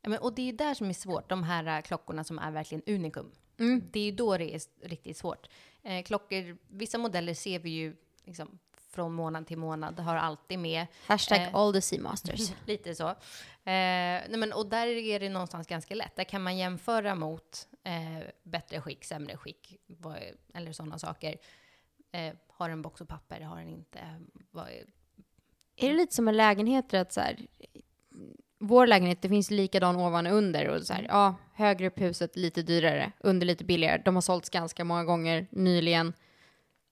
[0.00, 2.38] Ja, men, och det är ju där som är svårt, de här äh, klockorna som
[2.38, 3.32] är verkligen unikum.
[3.58, 3.82] Mm.
[3.90, 5.48] Det är ju då det är riktigt svårt.
[5.82, 8.58] Eh, klockor, vissa modeller ser vi ju liksom,
[8.90, 10.86] från månad till månad, har alltid med.
[11.06, 11.54] Hashtag Eh.
[11.54, 12.52] all the sea masters.
[12.66, 13.08] Lite så.
[13.08, 13.14] Eh,
[13.64, 16.16] nej men, och där är det någonstans ganska lätt.
[16.16, 20.16] Där kan man jämföra mot eh, bättre skick, sämre skick, vad,
[20.54, 21.36] eller sådana saker.
[22.12, 23.98] Eh, har den box och papper, har den inte?
[24.50, 24.84] Vad är,
[25.76, 27.46] Är det lite som med lägenheter att så här,
[28.58, 32.36] vår lägenhet, det finns likadan ovan och under och så här, ja, högre upp huset
[32.36, 34.02] lite dyrare, under lite billigare.
[34.04, 36.12] De har sålts ganska många gånger nyligen.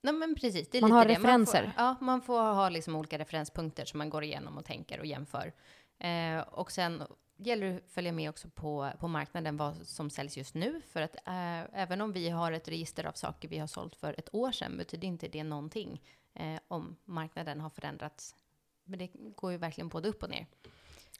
[0.01, 1.13] Nej men precis, det är Man lite har det.
[1.13, 1.63] referenser.
[1.63, 4.99] Man får, ja, man får ha liksom olika referenspunkter som man går igenom och tänker
[4.99, 5.53] och jämför.
[5.99, 7.03] Eh, och sen
[7.37, 10.81] gäller det att följa med också på, på marknaden vad som säljs just nu.
[10.87, 14.15] För att eh, även om vi har ett register av saker vi har sålt för
[14.17, 16.01] ett år sedan betyder inte det någonting
[16.33, 18.35] eh, om marknaden har förändrats.
[18.83, 20.45] Men det går ju verkligen både upp och ner.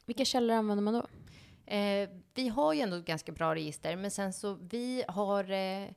[0.06, 1.06] Vilka källor använder man då?
[1.74, 5.88] Eh, vi har ju ändå ett ganska bra register, men sen så vi har eh,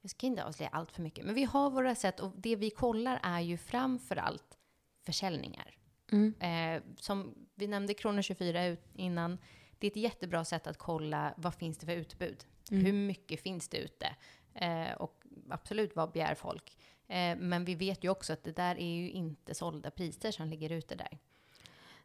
[0.00, 2.70] jag ska inte avslöja allt för mycket, men vi har våra sätt och det vi
[2.70, 4.58] kollar är ju framför allt
[5.06, 5.76] försäljningar.
[6.12, 6.34] Mm.
[6.40, 9.38] Eh, som vi nämnde Kronor 24 ut innan.
[9.78, 12.44] Det är ett jättebra sätt att kolla vad finns det för utbud.
[12.70, 12.84] Mm.
[12.84, 14.16] Hur mycket finns det ute?
[14.54, 16.76] Eh, och absolut, vad begär folk?
[17.08, 20.48] Eh, men vi vet ju också att det där är ju inte sålda priser som
[20.48, 21.18] ligger ute där.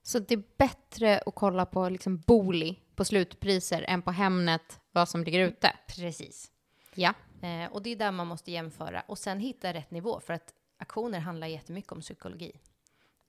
[0.01, 5.09] Så det är bättre att kolla på liksom Booli på slutpriser än på Hemnet vad
[5.09, 5.73] som ligger ute.
[5.87, 6.51] Precis.
[6.95, 7.13] Ja.
[7.41, 10.53] Eh, och det är där man måste jämföra och sen hitta rätt nivå för att
[10.77, 12.51] aktioner handlar jättemycket om psykologi.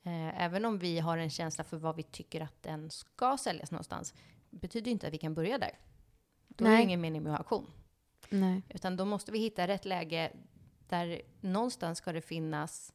[0.02, 3.70] Eh, även om vi har en känsla för vad vi tycker att den ska säljas
[3.70, 4.14] någonstans
[4.50, 5.78] betyder inte att vi kan börja där.
[6.48, 6.84] Då är det Nej.
[6.84, 7.70] ingen mening med att ha auktion.
[8.28, 8.62] Nej.
[8.68, 10.32] Utan då måste vi hitta rätt läge
[10.88, 12.92] där någonstans ska det finnas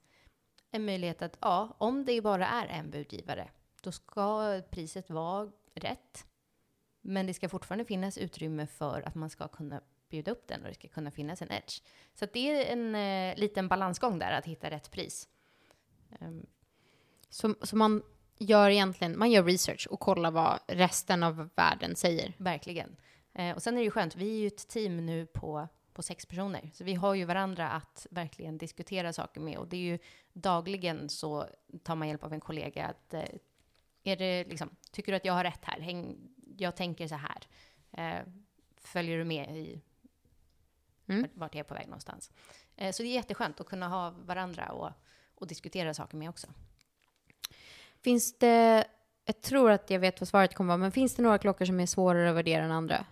[0.71, 3.49] en möjlighet att, ja, om det bara är en budgivare,
[3.81, 6.25] då ska priset vara rätt.
[7.01, 10.67] Men det ska fortfarande finnas utrymme för att man ska kunna bjuda upp den och
[10.67, 11.81] det ska kunna finnas en edge.
[12.13, 15.29] Så det är en eh, liten balansgång där, att hitta rätt pris.
[16.19, 16.45] Ehm,
[17.29, 18.03] Så, så man
[18.37, 22.33] gör egentligen, man gör research och kollar vad resten av världen säger.
[22.37, 22.95] Verkligen.
[23.33, 26.01] Eh, och sen är det ju skönt, vi är ju ett team nu på, på
[26.01, 26.69] sex personer.
[26.73, 29.57] Så vi har ju varandra att verkligen diskutera saker med.
[29.57, 29.99] Och det är ju
[30.33, 31.45] dagligen så
[31.83, 32.85] tar man hjälp av en kollega.
[32.85, 33.29] Att, eh,
[34.03, 35.79] är det liksom, tycker du att jag har rätt här?
[35.79, 36.17] Häng,
[36.57, 37.47] jag tänker så här.
[37.91, 38.27] Eh,
[38.77, 39.81] följer du med i
[41.11, 41.21] Mm.
[41.21, 42.31] vart- vart jag är på väg någonstans?
[42.75, 44.91] Eh, så det är jätteskönt att kunna ha varandra och,
[45.35, 46.47] och diskutera saker med också.
[48.01, 48.85] Finns det,
[49.25, 51.79] jag tror att jag vet vad svaret kommer vara, men finns det några klockor som
[51.79, 53.05] är svårare att värdera än andra?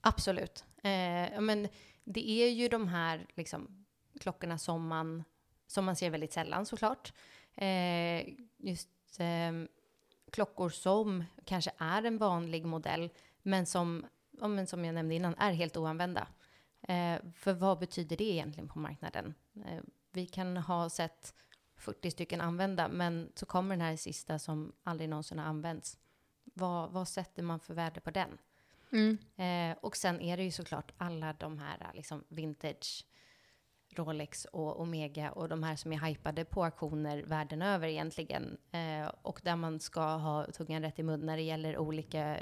[0.00, 0.64] Absolut.
[0.82, 1.68] Eh, men
[2.04, 3.86] det är ju de här liksom,
[4.20, 5.24] klockorna som man,
[5.66, 7.12] som man ser väldigt sällan såklart.
[7.54, 9.52] Eh, just eh,
[10.32, 13.10] klockor som kanske är en vanlig modell,
[13.42, 14.06] men som,
[14.40, 16.26] ja, men som jag nämnde innan, är helt oanvända.
[16.82, 19.34] Eh, för vad betyder det egentligen på marknaden?
[19.66, 21.34] Eh, vi kan ha sett
[21.76, 25.98] 40 stycken använda, men så kommer den här sista som aldrig någonsin har använts.
[26.44, 28.38] Vad, vad sätter man för värde på den?
[29.36, 33.06] Eh, och sen är det ju såklart alla de här liksom vintage
[33.96, 38.58] Rolex och Omega och de här som är hypade på auktioner världen över egentligen.
[38.70, 42.40] Eh, och där man ska ha tungan rätt i mun när det gäller olika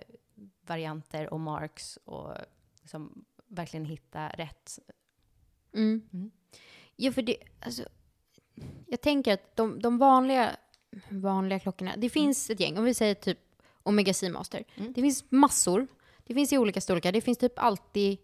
[0.61, 2.35] varianter och marks och
[2.81, 4.79] liksom verkligen hitta rätt.
[5.75, 6.09] Mm.
[6.13, 6.31] Mm.
[6.97, 7.83] Ja, för det, alltså,
[8.87, 10.57] jag tänker att de, de vanliga,
[11.09, 13.39] vanliga klockorna, det finns ett gäng, om vi säger typ
[13.83, 14.65] Omega Seamaster.
[14.75, 14.93] Mm.
[14.93, 15.87] Det finns massor,
[16.25, 18.19] det finns i olika storlekar, det finns typ alltid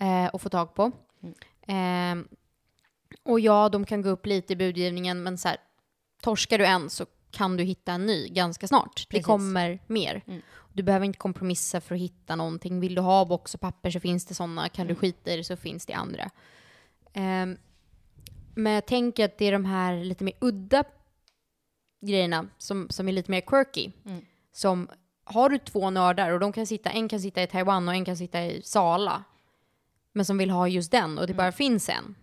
[0.00, 0.92] eh, att få tag på.
[1.22, 2.22] Mm.
[2.22, 2.26] Eh,
[3.22, 5.58] och ja, de kan gå upp lite i budgivningen, men så här,
[6.22, 8.96] torskar du en så kan du hitta en ny ganska snart.
[8.96, 9.26] Det Precis.
[9.26, 10.22] kommer mer.
[10.26, 10.42] Mm.
[10.72, 12.80] Du behöver inte kompromissa för att hitta någonting.
[12.80, 14.68] Vill du ha box och papper så finns det sådana.
[14.68, 14.94] Kan Mm.
[14.94, 16.30] du skita i det så finns det andra.
[17.12, 17.56] Ehm,
[18.54, 20.84] men jag tänker att det är de här lite mer udda
[22.00, 23.90] grejerna som, som är lite mer quirky.
[24.06, 24.24] Mm.
[24.52, 24.88] Som,
[25.24, 28.04] har du två nördar och de kan sitta, en kan sitta i Taiwan och en
[28.04, 29.24] kan sitta i Sala.
[30.12, 32.14] Men som vill ha just den och det bara finns en.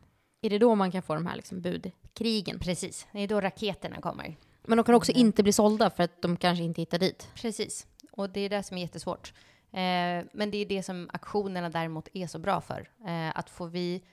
[0.41, 2.59] Är det då man kan få de här liksom budkrigen?
[2.59, 4.35] Precis, det är då raketerna kommer.
[4.67, 7.30] Men de kan också inte bli sålda för att de kanske inte hittar dit.
[7.36, 9.34] Precis, och det är det som är jättesvårt.
[9.71, 12.89] Eh, men det är det som aktionerna däremot är så bra för.
[13.08, 14.04] Eh, att får vi...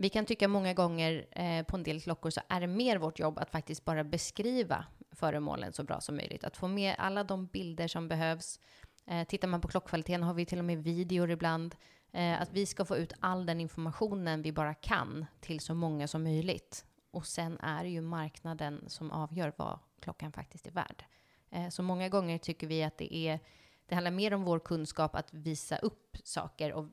[0.00, 3.18] Vi kan tycka många gånger eh, på en del klockor så är det mer vårt
[3.18, 6.44] jobb att faktiskt bara beskriva föremålen så bra som möjligt.
[6.44, 8.60] Att få med alla de bilder som behövs.
[9.06, 11.74] Eh, tittar man på klockkvaliteten har vi till och med videor ibland.
[12.12, 16.08] Eh, att vi ska få ut all den informationen vi bara kan till så många
[16.08, 16.84] som möjligt.
[17.10, 21.04] Och sen är det ju marknaden som avgör vad klockan faktiskt är värd.
[21.50, 23.40] Eh, Så många gånger tycker vi att det är
[23.86, 26.86] det handlar mer om vår kunskap att visa upp saker och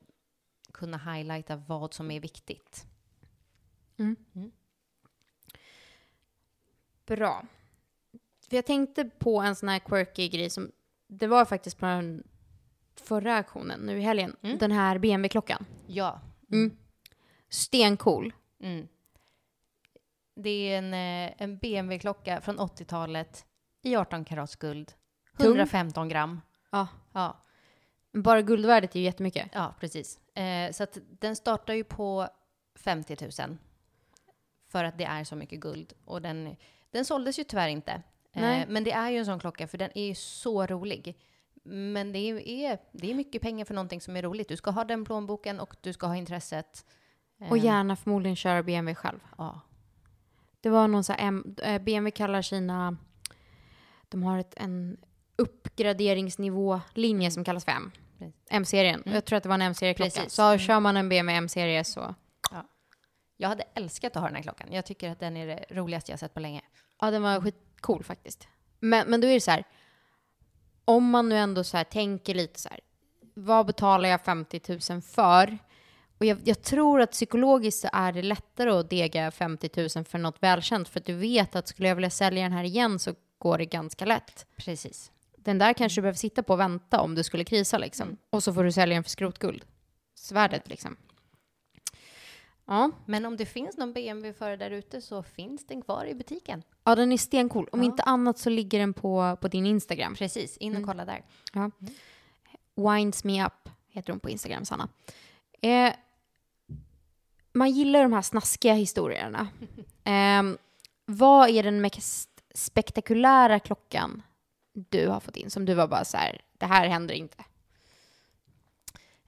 [0.74, 2.88] kunna highlighta vad som är viktigt.
[7.06, 7.46] Bra.
[8.50, 10.72] För jag tänkte på en sån här quirky grej som,
[11.08, 12.24] det var faktiskt på den
[12.96, 14.36] förra auktionen nu i helgen.
[14.42, 14.58] Mm.
[14.58, 15.66] Den här BMW-klockan.
[15.88, 16.22] Ja.
[16.52, 16.78] Mm.
[17.50, 18.34] Stencool.
[18.60, 18.88] Mm.
[20.36, 23.46] Det är en, eh, en BMW-klocka från 80-talet
[23.82, 24.94] i 18 karats guld.
[25.38, 25.48] Tung.
[25.48, 26.42] 115 gram.
[26.72, 26.88] Ja.
[27.14, 27.44] Ja,
[28.14, 29.50] Bara guldvärdet är ju jättemycket.
[29.54, 30.20] ja precis.
[30.36, 32.28] Eh, så att den startar ju på
[32.76, 33.18] 50
[33.48, 33.58] 000
[34.72, 35.94] för att det är så mycket guld.
[36.06, 36.56] Och den,
[36.92, 37.92] den såldes ju tyvärr inte.
[38.34, 41.18] Eh, men det är ju en sån klocka för den är ju så rolig.
[41.64, 44.48] Men det är, är, det är mycket pengar för någonting som är roligt.
[44.48, 46.86] Du ska ha den plånboken och du ska ha intresset.
[47.50, 49.20] Och Eh, gärna förmodligen köra BMW själv.
[49.38, 49.62] Ja.
[50.66, 52.98] Det var någon så här, eh, BMW kallar sina,
[54.10, 54.98] de har ett, en
[55.36, 57.92] uppgraderingsnivå-linje som kallas för M.
[58.50, 59.02] M-serien.
[59.02, 59.14] Mm.
[59.16, 60.30] Jag tror att det var en M-serieklocka.
[60.30, 60.60] Så Mm.
[60.60, 62.16] kör man en BMW M-serie så...
[63.38, 64.68] Jag hade älskat att ha den här klockan.
[64.72, 66.62] Jag tycker att den är det roligaste jag sett på länge.
[67.02, 68.48] Ja, den var skitcool faktiskt.
[68.80, 69.64] Men, men då är det så här,
[70.86, 72.80] om man nu ändå så här tänker lite så här,
[73.34, 74.62] vad betalar jag 50
[74.94, 75.58] 000 för?
[76.18, 80.18] Och jag, jag tror att psykologiskt så är det lättare att dega 50 000 för
[80.18, 83.16] något välkänt, för att du vet att skulle jag vilja sälja den här igen så
[83.38, 84.46] går det ganska lätt.
[84.58, 85.12] Precis.
[85.38, 88.18] Den där kanske du behöver sitta på och vänta om du skulle krisa liksom.
[88.30, 89.66] Och så får du sälja den för skrotguld.
[90.16, 90.98] Svärdet liksom.
[92.68, 92.92] Ja.
[93.06, 96.64] Men om det finns någon BMW-förare där ute så finns den kvar i butiken.
[96.84, 97.70] ja, den är stencool.
[97.72, 97.86] Om Ja.
[97.86, 100.16] inte annat så ligger den på, på din Instagram.
[100.16, 100.88] Precis, in och Mm.
[100.88, 101.24] kolla där.
[101.54, 101.72] Ja.
[102.76, 104.90] Winds me up heter hon på Instagram, Sanna.
[105.62, 105.94] Eh,
[107.56, 109.48] man gillar de här snaskiga historierna.
[110.40, 110.58] Um,
[111.06, 114.22] vad är den mest spektakulära klockan
[114.74, 117.38] du har fått in som du var bara så här, det här händer inte?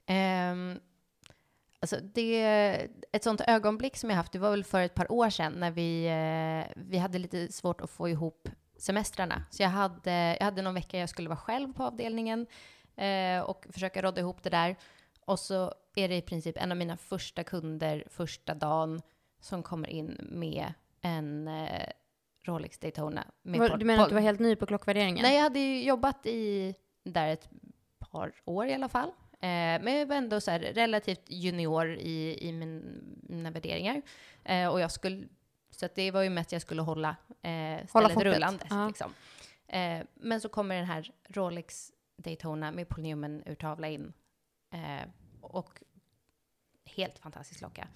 [0.08, 0.80] Um,
[1.80, 2.42] alltså det,
[3.12, 5.70] ett sånt ögonblick som jag haft, det var väl för ett par år sedan när
[5.70, 9.42] vi, eh, vi hade lite svårt att få ihop semestrarna.
[9.50, 12.46] Så jag hade, jag hade någon vecka jag skulle vara själv på avdelningen
[12.96, 14.76] eh, och försöka rodda ihop det där.
[15.24, 19.02] Och så är det i princip en av mina första kunder första dagen
[19.40, 21.88] som kommer in med en eh,
[22.44, 23.24] Rolex Daytona.
[23.44, 25.22] Pol- Du menar att du var helt ny på klockvärderingen?
[25.22, 27.48] Nej, jag hade ju jobbat i där ett
[27.98, 29.08] par år i alla fall.
[29.32, 29.48] Eh,
[29.82, 34.02] men jag var ändå så här relativt junior i, i min, mina värderingar.
[34.44, 35.28] Eh, och jag skulle,
[35.70, 37.08] så det var ju mest jag skulle hålla
[37.42, 38.34] eh, stället fortet.
[38.34, 38.64] rullande.
[38.70, 38.86] Ja.
[38.88, 39.12] Liksom.
[39.68, 44.12] Eh, men så kommer den här Rolex Daytona med Paul Newman-urtavla in.
[44.72, 45.08] Eh,
[45.40, 45.82] och
[46.98, 47.88] helt fantastisk klocka.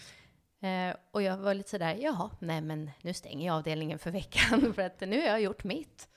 [0.60, 4.74] Eh, och jag var lite sådär, jaha, nej men nu stänger jag avdelningen för veckan
[4.74, 6.08] för att nu har jag gjort mitt.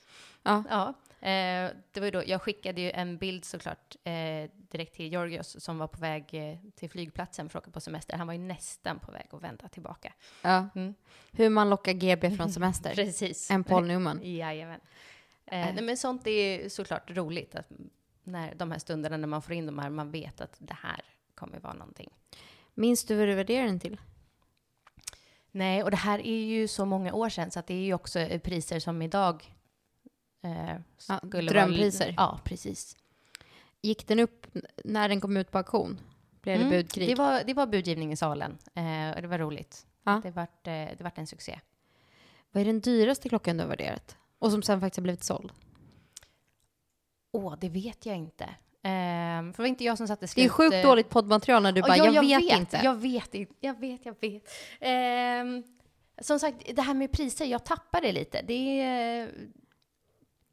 [0.42, 0.64] Ja.
[0.70, 0.88] Ja,
[1.28, 5.78] eh, det var då, jag skickade ju en bild såklart eh, direkt till Georgios som
[5.78, 8.16] var på väg eh, till flygplatsen för att åka på semester.
[8.16, 10.12] Han var ju nästan på väg att vända tillbaka.
[10.42, 10.68] Ja.
[10.74, 10.94] Mm.
[11.32, 12.90] Hur man lockar GB från semester.
[12.94, 13.50] Precis.
[13.50, 14.20] En Paul Newman.
[14.22, 14.80] Jajamän.
[15.46, 17.70] Eh, nej, men sånt är såklart roligt, att
[18.24, 21.00] när de här stunderna när man får in de här, man vet att det här
[21.34, 22.10] kommer vara någonting.
[22.78, 24.00] Minns du vad du värderar den till?
[25.50, 27.94] Nej, och det här är ju så många år sedan så att det är ju
[27.94, 29.54] också eh, priser som idag
[30.42, 30.76] eh,
[31.08, 32.04] Ja, skulle drömpriser.
[32.04, 32.96] Vara, ja, precis.
[33.82, 34.46] Gick den upp
[34.84, 36.00] när den kom ut på auktion?
[36.40, 37.08] Blev det Mm, budkrig?
[37.08, 39.86] Det var, det var budgivning i salen eh, och det var roligt.
[40.02, 40.20] Ja.
[40.22, 41.60] Det vart, eh, det vart en succé.
[42.52, 44.16] Vad är den dyraste klockan du har värderat?
[44.38, 45.52] Och som sen faktiskt har blivit såld?
[47.32, 48.54] Åh, det vet jag inte.
[48.86, 50.44] Ehm, för det var inte jag som satte Det slut.
[50.46, 52.80] är sjukt dåligt poddmaterial när du bara, ja, jag, vet, inte.
[52.84, 53.54] Jag vet inte.
[53.60, 54.48] Jag vet, jag vet.
[54.80, 55.62] Ehm,
[56.20, 58.42] som sagt, det här med priser, jag tappade lite.
[58.42, 59.30] Det är...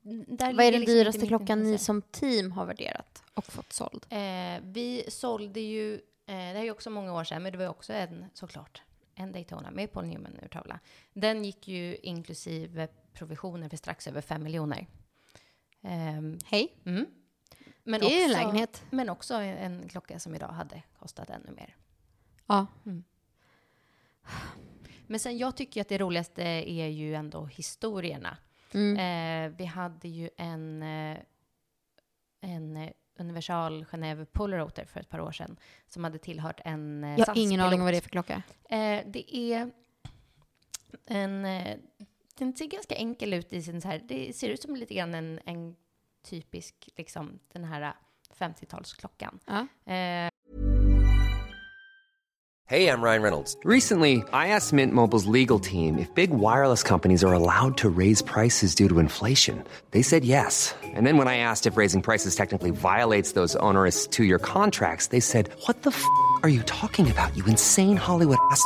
[0.04, 4.06] Vad är den liksom dyraste klockan ni som team har värderat och fått såld?
[4.10, 7.66] Eh, vi sålde ju, eh, det här är också många år sedan, men det var
[7.66, 8.82] ju också en, såklart,
[9.16, 10.80] en Daytona med Paul Newman-urtavla.
[11.14, 14.88] Den gick ju inklusive provisioner för strax över 5 miljoner.
[15.84, 16.74] Ehm, Hej.
[16.86, 17.06] mm.
[17.84, 18.84] Men Det är ju en också- lägenhet.
[18.90, 21.76] Men också en, klocka som idag hade kostat ännu mer.
[22.46, 22.68] Ja.
[25.08, 28.38] Men sen jag tycker att det roligaste är ju ändå historierna.
[28.74, 28.98] Mm.
[28.98, 31.18] Eh, vi hade ju en, eh,
[32.42, 37.20] en eh, Universal Genève Polaroter för ett par år sedan som hade tillhört en eh,
[37.20, 38.44] Jag har ingen aning om vad det är för klocka.
[38.70, 39.72] Eh, det är
[41.06, 41.46] en...
[41.46, 41.78] Eh,
[42.38, 44.02] den ser ganska enkel ut i sin så här...
[44.08, 45.76] Det ser ut som lite grann en, en
[46.24, 47.94] typisk, liksom, den här
[48.40, 49.40] 50-talsklockan.
[49.46, 49.68] Ja.
[49.94, 50.30] Eh,
[52.66, 53.58] Hey, I'm Ryan Reynolds.
[53.66, 58.22] Recently, I asked Mint Mobile's legal team if big wireless companies are allowed to raise
[58.22, 59.64] prices due to inflation.
[59.92, 60.74] They said yes.
[60.82, 65.08] And then when I asked if raising prices technically violates those onerous two year contracts,
[65.08, 66.04] they said, What the f
[66.42, 68.66] are you talking about, you insane Hollywood ass?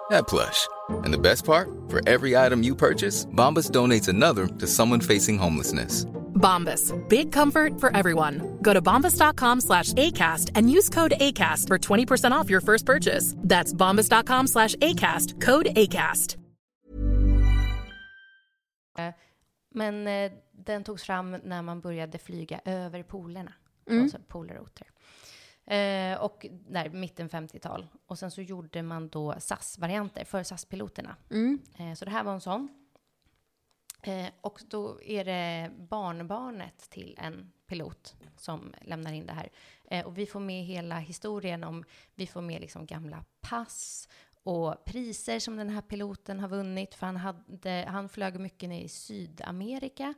[0.11, 0.67] that plush.
[1.03, 1.67] And the best part?
[1.89, 6.05] For every item you purchase, Bombas donates another to someone facing homelessness.
[6.35, 6.93] Bombas.
[7.07, 8.57] Big comfort for everyone.
[8.61, 13.35] Go to bombas.com slash ACAST and use code ACAST for 20% off your first purchase.
[13.37, 15.39] That's bombas.com slash ACAST.
[15.41, 16.37] Code ACAST.
[19.73, 23.53] men eh, den togs fram när man började flyga över polerna.
[23.89, 24.03] Mm.
[24.03, 24.87] Alltså polaroter.
[25.71, 27.87] Eh, och där mitten 50-tal.
[28.05, 31.15] Och sen så gjorde man då SAS-varianter för SAS-piloterna.
[31.29, 31.59] Mm.
[31.77, 32.69] Eh, så det här var en sån.
[34.01, 39.51] Eh, och då är det barnbarnet till en pilot som lämnar in det här.
[39.91, 41.83] Eh, och vi får med hela historien om,
[42.15, 44.07] vi får med liksom gamla pass
[44.43, 48.81] och priser som den här piloten har vunnit, för han, hade, han flög mycket ner
[48.81, 50.13] i Sydamerika.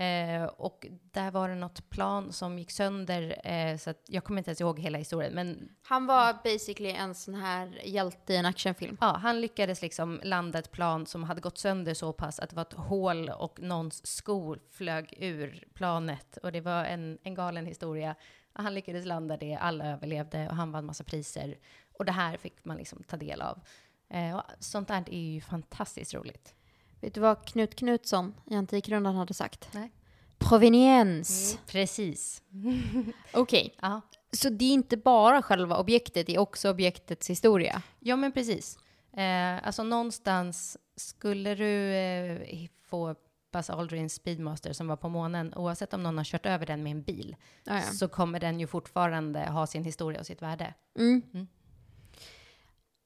[0.00, 4.38] Eh, och där var det något plan som gick sönder, eh, så att jag kommer
[4.38, 8.46] inte ens ihåg hela historien, men Han var basically en sån här hjälte i en
[8.46, 8.96] actionfilm.
[9.00, 12.56] Ja, han lyckades liksom landa ett plan som hade gått sönder så pass att det
[12.56, 16.36] var ett hål och någons skor flög ur planet.
[16.36, 18.14] Och det var en, en galen historia.
[18.52, 21.58] Han lyckades landa det, alla överlevde och han vann massa priser.
[21.92, 23.60] Och det här fick man liksom ta del av.
[24.08, 26.54] Eh, sånt där är ju fantastiskt roligt.
[27.00, 29.68] Vet du vad Knut Knutsson i Antikrundan hade sagt?
[29.72, 29.92] Nej.
[30.38, 31.58] Proveniens.
[31.66, 32.42] Precis.
[33.32, 34.00] Okej, Ja.
[34.32, 37.82] så det är inte bara själva objektet, det är också objektets historia.
[38.00, 38.78] ja, men precis.
[39.12, 43.14] Eh, alltså någonstans, skulle du eh, få
[43.52, 46.92] Buzz Aldrins Speedmaster som var på månen, oavsett om någon har kört över den med
[46.92, 47.82] en bil, Ja, ja.
[47.82, 50.74] så kommer den ju fortfarande ha sin historia och sitt värde.
[50.98, 51.22] Mm.
[51.34, 51.46] Mm.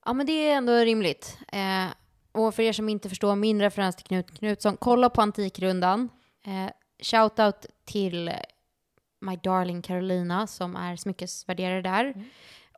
[0.05, 1.39] Ja, men det är ändå rimligt.
[1.53, 1.87] Eh,
[2.35, 6.09] och för er som inte förstår min referens till Knut Knutsson, kolla på Antikrundan.
[6.47, 6.70] Eh,
[7.03, 8.32] Shoutout till
[9.20, 12.24] My Darling Carolina som är smyckesvärderare där.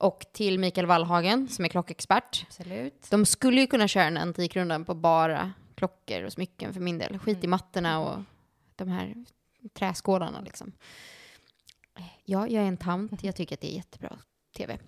[0.00, 2.44] Och till Mikael Wallhagen som är klockexpert.
[2.46, 3.06] Absolut.
[3.10, 7.18] De skulle ju kunna köra en Antikrundan på bara klockor och smycken för min del.
[7.18, 8.22] Skit i mattorna och
[8.76, 9.14] de här
[9.74, 10.72] träskålarna liksom.
[12.24, 13.24] Ja, jag är en tant.
[13.24, 14.18] Jag tycker att det är jättebra
[14.56, 14.78] tv.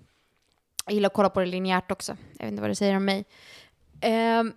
[0.85, 2.17] Jag gillar att kolla på det linjärt också.
[2.39, 3.25] Jag vet inte vad det säger om mig.
[4.01, 4.53] Ehm,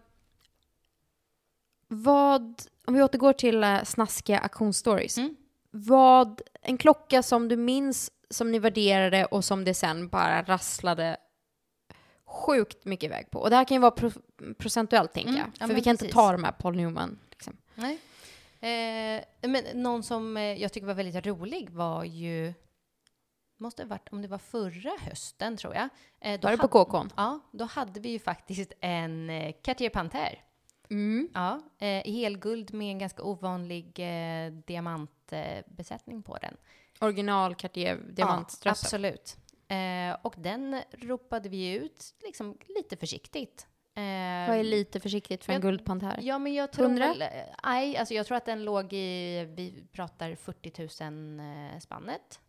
[1.88, 5.18] vad, om vi återgår till uh, snaskiga auktionsstories.
[5.18, 5.36] Mm.
[5.72, 11.18] Vad, en klocka som du minns som ni värderade och som det sen bara rasslade
[12.26, 13.40] sjukt mycket iväg på.
[13.40, 14.12] Och det här kan ju vara pro
[14.58, 15.50] procentuellt, tänker Mm, jag.
[15.60, 16.16] ja, För vi kan inte precis.
[16.16, 17.20] ta de här Paul Newman.
[17.32, 17.58] Liksom.
[17.76, 18.00] Nej.
[18.60, 22.54] Eh, men någon som eh, jag tycker var väldigt rolig var ju,
[23.62, 25.90] måste ha varit, om det var förra hösten tror jag.
[26.20, 27.10] Eh, då Var det på KKn?
[27.18, 30.36] Ja, då hade vi ju faktiskt en eh, Cartier Panthère.
[30.90, 31.30] Mm.
[31.34, 36.58] Ja, eh, i helguld med en ganska ovanlig eh, diamantbesättning på den.
[37.00, 38.86] Original Cartier Ja, diamantströssel.
[39.06, 39.38] absolut.
[39.68, 43.68] Eh, och den ropade vi ut liksom lite försiktigt.
[43.96, 44.02] Eh,
[44.50, 46.20] Vad är lite försiktigt för en guldpantär?
[46.22, 47.08] Ja, men jag tror 100?
[47.08, 47.22] väl...
[47.22, 47.28] eh,
[47.64, 49.46] Nej, alltså jag tror att den låg i...
[49.46, 51.40] Vi pratar 40 000
[51.74, 52.40] eh, spannet.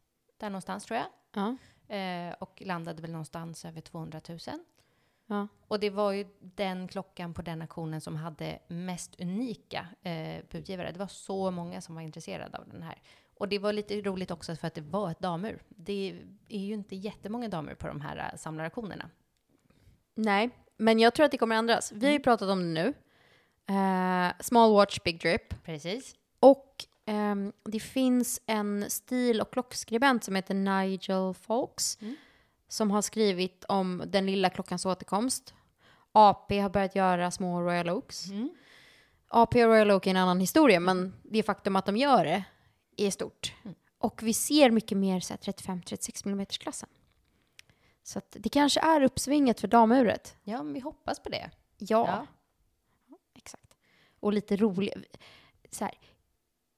[0.42, 1.06] Där någonstans tror jag.
[1.32, 1.56] Ja.
[1.96, 4.38] Eh, och landade väl någonstans över 200 000.
[5.26, 5.48] Ja.
[5.68, 10.92] Och det var ju den klockan på den auktionen som hade mest unika eh, budgivare.
[10.92, 13.02] Det var så många som var intresserade av den här.
[13.34, 15.62] Och det var lite roligt också för att det var ett damur.
[15.68, 19.10] Det är ju inte jättemånga damer på de här eh, samlarauktionerna.
[20.14, 21.92] Nej, men jag tror att det kommer ändras.
[21.92, 22.94] Vi har ju pratat om det nu.
[23.76, 25.64] Eh, small watch, big drip.
[25.64, 26.14] Precis.
[26.40, 32.16] Och ehm, det finns en stil och klockskribent som heter Nigel Folks Mm.
[32.68, 35.54] som har skrivit om den lilla klockans återkomst.
[36.12, 38.26] AP har börjat göra små Royal Oaks.
[38.28, 38.50] Mm.
[39.28, 42.44] AP och Royal Oak är en annan historia, men det faktum att de gör det
[42.96, 43.52] är stort.
[43.64, 43.74] Mm.
[43.98, 46.88] Och vi ser mycket mer så här 35-36 mm klassen.
[48.02, 50.36] Så det kanske är uppsvinget för damuret.
[50.44, 51.50] Ja, men vi hoppas på det.
[51.78, 52.26] Ja,
[53.08, 53.16] Ja.
[53.34, 53.74] exakt.
[54.20, 55.04] Och lite rolig.
[55.70, 55.94] Så här,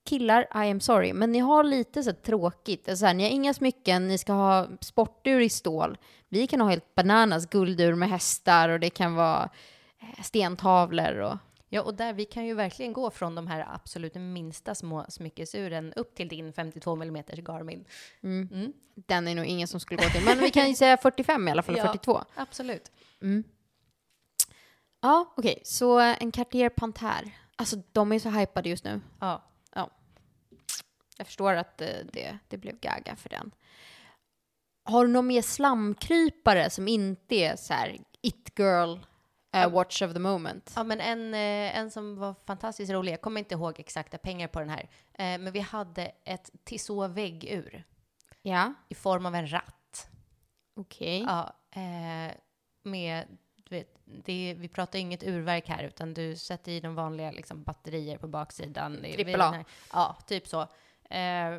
[0.05, 2.99] killar, I am sorry, men ni har lite så tråkigt.
[2.99, 5.99] Så här, ni har inga smycken, ni ska ha sportur i stål.
[6.29, 9.51] Vi kan ha helt bananas guldur med hästar och det kan vara
[10.01, 11.37] eh, stentavlor och
[11.69, 15.93] Ja, och där vi kan ju verkligen gå från de här absolut minsta små smyckesuren
[15.93, 17.85] upp till din 52 mm Garmin.
[18.23, 18.73] Mm.
[18.95, 20.25] den är nog ingen som skulle gå till.
[20.25, 21.87] Men vi kan ju säga 45 i alla fall, Ja.
[21.87, 22.21] 42.
[22.35, 22.93] Absolut.
[25.01, 27.31] Ja, okej, så en Cartier Panthère.
[27.57, 29.01] Alltså de är så hypade just nu.
[29.21, 29.43] Ja.
[31.17, 33.55] Jag förstår att eh, det, det blev gaga för den.
[34.85, 38.99] Har du någon mer slamkrypare som inte är så här it girl,
[39.55, 40.73] eh, watch of the moment?
[40.77, 44.49] Ja, men en, eh, en som var fantastiskt rolig, jag kommer inte ihåg exakta pengar
[44.49, 44.89] på den här,
[45.39, 47.85] men vi hade ett Tissot väggur
[48.43, 50.09] Ja, i form av en ratt.
[50.77, 51.21] okej.
[51.27, 52.37] Ja, eh,
[52.83, 53.39] med,
[53.69, 57.63] du vet, det, vi pratar inget urverk här, utan du sätter i de vanliga liksom,
[57.63, 58.97] batterier på baksidan.
[59.03, 59.65] Trippel A.
[59.93, 60.61] Ja, typ så.
[61.11, 61.59] Eh,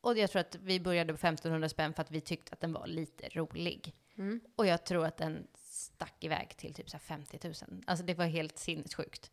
[0.00, 2.72] och jag tror att vi började på 1500 spänn för att vi tyckte att den
[2.72, 3.94] var lite rolig.
[4.18, 4.40] Mm.
[4.56, 7.54] Och jag tror att den stack iväg till typ så här 50 000.
[7.86, 9.30] Alltså det var helt sinnessjukt.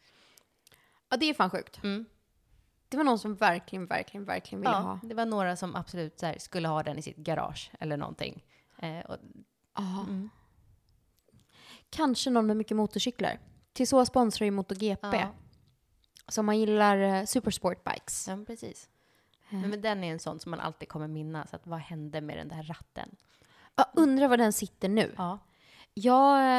[1.09, 1.83] Ja, det är fan sjukt.
[1.83, 2.05] Mm.
[2.89, 4.99] Det var någon som verkligen, verkligen, verkligen ville Ja, ha.
[5.03, 8.45] det var några som absolut så här, skulle ha den i sitt garage eller någonting.
[8.77, 9.17] Eh, och,
[9.77, 10.29] mm.
[11.89, 13.39] Kanske någon med mycket motorcyklar.
[13.73, 15.07] Till så sponsrar ju MotoGP.
[15.17, 15.33] Ja.
[16.27, 18.27] Så man gillar eh, supersport bikes.
[18.27, 18.89] ja, men precis.
[19.49, 19.59] Eh.
[19.59, 21.53] Men, men den är en sån som man alltid kommer minnas.
[21.53, 23.15] Att vad hände med den där ratten?
[23.75, 25.13] Jag undrar var den sitter nu.
[25.17, 25.39] Ja.
[25.93, 26.57] Jag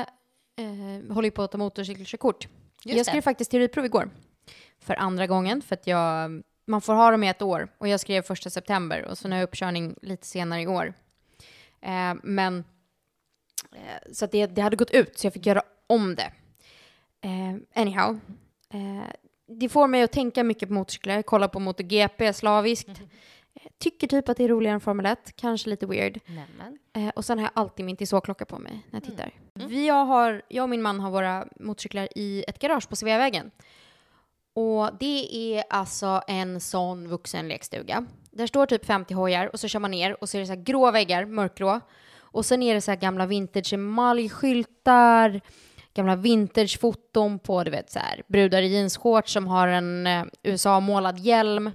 [0.56, 2.48] eh, håller ju på att ta motorcykelkörkort.
[2.84, 3.22] Just jag skrev det.
[3.22, 4.10] faktiskt teoriprov igår.
[4.78, 7.68] För andra gången, för att jag, man får ha dem i ett år.
[7.78, 10.94] Och jag skrev första september och så har jag uppkörning lite senare i år.
[11.80, 12.64] Eh, men, eh,
[14.12, 16.32] så att det, det hade gått ut så jag fick göra om det.
[17.20, 18.20] Eh, anyhow.
[18.70, 19.12] Eh,
[19.46, 21.14] det får mig att tänka mycket på motorcyklar.
[21.14, 22.88] Jag kollar på MotoGP slaviskt.
[22.88, 22.94] Eh,
[23.78, 25.32] Tycker typ att det är roligare än Formel 1.
[25.36, 26.20] Kanske lite weird.
[26.92, 29.32] Eh, och sen har jag alltid min Tissot-klocka på mig när jag tittar.
[29.56, 29.68] Mm.
[29.68, 33.50] Vi har, jag och min man har våra motorcyklar i ett garage på Sveavägen.
[34.52, 38.06] Och det är alltså en sån vuxen lekstuga.
[38.30, 40.52] Där står typ 50 hojar och så kör man ner och så är det så
[40.52, 41.80] här grå väggar, mörkgrå.
[42.30, 45.40] Och sen är det så här gamla vintage emaljskyltar,
[45.94, 51.18] gamla vintagefoton på du vet så här brudar i jeansshorts som har en eh, USA-målad
[51.18, 51.70] hjälm.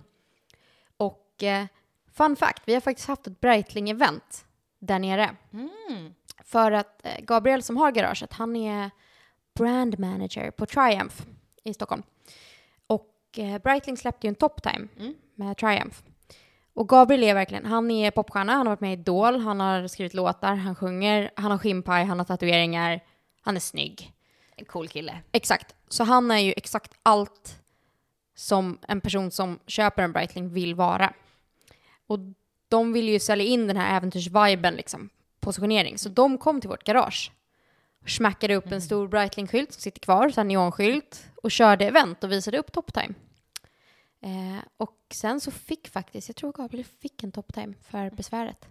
[0.98, 1.66] Och eh,
[2.14, 4.46] fun fact, vi har faktiskt haft ett Breitling-event
[4.80, 5.36] där nere.
[5.54, 6.14] Mm.
[6.44, 8.92] För att eh, Gabriel som har garaget, han är
[9.56, 11.16] brand manager på Triumph
[11.64, 12.04] i Stockholm.
[12.88, 15.14] Och eh, Breitling släppte ju en top time Mm.
[15.36, 15.98] med Triumph.
[16.74, 19.88] Och Gabriel är verkligen, han är popstjärna, han har varit med i Idol, han har
[19.88, 23.04] skrivit låtar, han sjunger, han har skimpaj, han har tatueringar,
[23.42, 24.14] han är snygg.
[24.56, 25.18] En cool kille.
[25.32, 25.76] Exakt.
[25.90, 27.60] Så han är ju exakt allt
[28.36, 31.14] som en person som köper en Breitling vill vara.
[32.08, 32.20] Och
[32.70, 35.10] de vill ju sälja in den här äventyrsviben liksom,
[35.40, 35.98] positionering.
[35.98, 37.32] Så de kom till vårt garage.
[38.02, 41.26] Och smackade upp en stor Breitling-skylt som sitter kvar, så här neonskylt.
[41.44, 43.14] Och körde event och visade upp top time.
[44.24, 48.68] Eh, och sen så fick faktiskt, jag tror Gabriel fick en top time för besväret.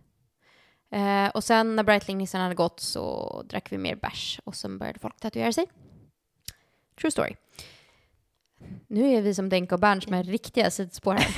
[0.90, 4.98] Eh, och sen när Breitling-nissen hade gått så drack vi mer bärs och sen började
[4.98, 5.66] folk tatuera sig.
[7.00, 7.34] True story.
[8.86, 11.28] Nu är vi som Denka och Bernt som är riktiga sidospår här.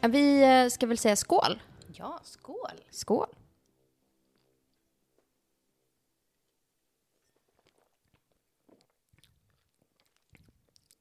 [0.08, 1.62] vi eh, ska väl säga skål.
[1.92, 2.80] Ja, skål.
[2.90, 3.28] Skål.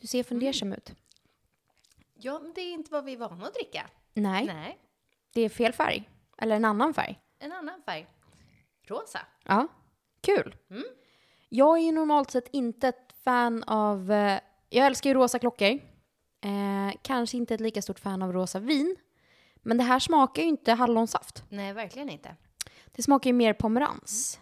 [0.08, 0.94] Du ser fundersam ut.
[2.14, 3.90] Ja, men det är inte vad vi är vana att dricka.
[4.14, 4.80] Nej, Nej.
[5.34, 6.10] det är fel färg.
[6.38, 7.20] Eller en annan färg.
[7.40, 8.08] En annan färg.
[8.84, 9.20] Rosa.
[9.44, 9.68] Ja,
[10.22, 10.56] kul.
[10.70, 10.84] Mm.
[11.50, 14.12] Jag är ju normalt sett inte ett fan av...
[14.12, 14.40] Eh,
[14.70, 15.80] jag älskar ju rosa klockor.
[16.42, 18.96] Eh, kanske inte ett lika stort fan av rosa vin.
[19.56, 21.44] Men det här smakar ju inte hallonsaft.
[21.50, 22.36] Nej, verkligen inte.
[22.86, 24.40] Det smakar ju mer pomerans.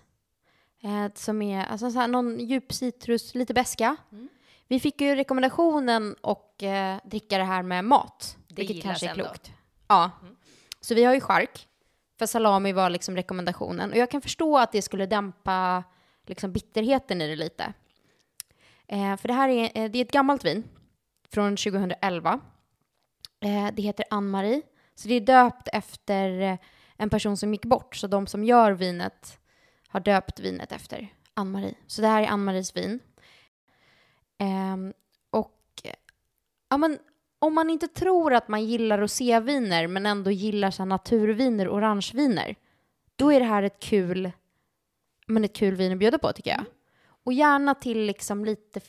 [0.83, 3.95] Eh, som är alltså, så här, någon djup citrus, lite beska.
[4.11, 4.29] Mm.
[4.67, 8.37] Vi fick ju rekommendationen att eh, dricka det här med mat.
[8.47, 9.23] Det vilket kanske är ändå.
[9.23, 9.51] klokt.
[9.87, 10.11] Ja.
[10.81, 11.67] Så vi har ju chark.
[12.19, 13.91] För salami var liksom rekommendationen.
[13.91, 15.83] Och jag kan förstå att det skulle dämpa
[16.25, 17.73] liksom bitterheten i det lite.
[18.87, 20.63] Eh, för det här är, eh, det är ett gammalt vin
[21.31, 22.39] från 2011.
[23.39, 24.61] Eh, det heter Ann-Marie.
[24.95, 26.57] Så det är döpt efter eh,
[26.97, 27.95] en person som gick bort.
[27.95, 29.39] Så de som gör vinet
[29.87, 31.75] har döpt vinet efter Ann-Marie.
[31.87, 32.99] Så det här är Ann-Maries vin.
[34.37, 34.93] Ehm,
[35.29, 35.81] och
[36.69, 36.99] ja, men,
[37.39, 42.55] om man inte tror att man gillar roséviner men ändå gillar så naturviner, orangeviner,
[43.15, 44.31] då är det här ett kul,
[45.27, 46.65] men ett kul vin att bjuda på tycker jag.
[47.23, 48.81] Och gärna till liksom lite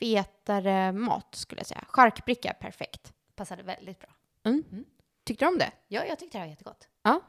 [0.00, 1.84] fetare mat skulle jag säga.
[1.88, 3.12] Charkbricka, perfekt.
[3.34, 4.10] Passade väldigt bra.
[4.44, 4.84] Mm.
[5.24, 5.70] Tyckte du om det?
[5.88, 6.88] Ja, jag tyckte det var jättegott.
[7.02, 7.20] Ja.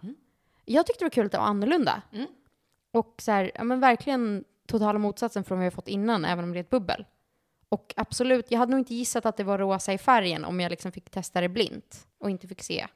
[0.66, 2.02] Jag tyckte det var kul att det var annorlunda.
[2.12, 2.28] Mm.
[2.92, 6.44] Och så här, ja men verkligen totala motsatsen från vad vi har fått innan, även
[6.44, 7.06] om det är ett bubbel.
[7.74, 10.70] Och absolut, jag hade nog inte gissat att det var rosa i färgen om jag
[10.70, 12.88] liksom fick testa det blint och inte fick se.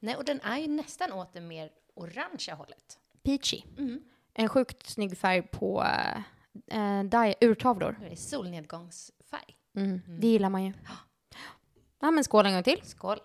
[0.00, 2.98] Nej, och den är ju nästan åt det mer orangea hållet.
[3.22, 3.62] Peachy.
[3.78, 4.00] Mm.
[4.34, 5.84] En sjukt snygg färg på
[6.66, 7.96] äh, di- urtavlor.
[8.00, 9.56] Det är solnedgångsfärg.
[9.76, 10.00] Mm.
[10.20, 10.72] Det gillar man ju.
[12.00, 12.80] Ja, men skål en gång till.
[12.84, 13.18] Skål.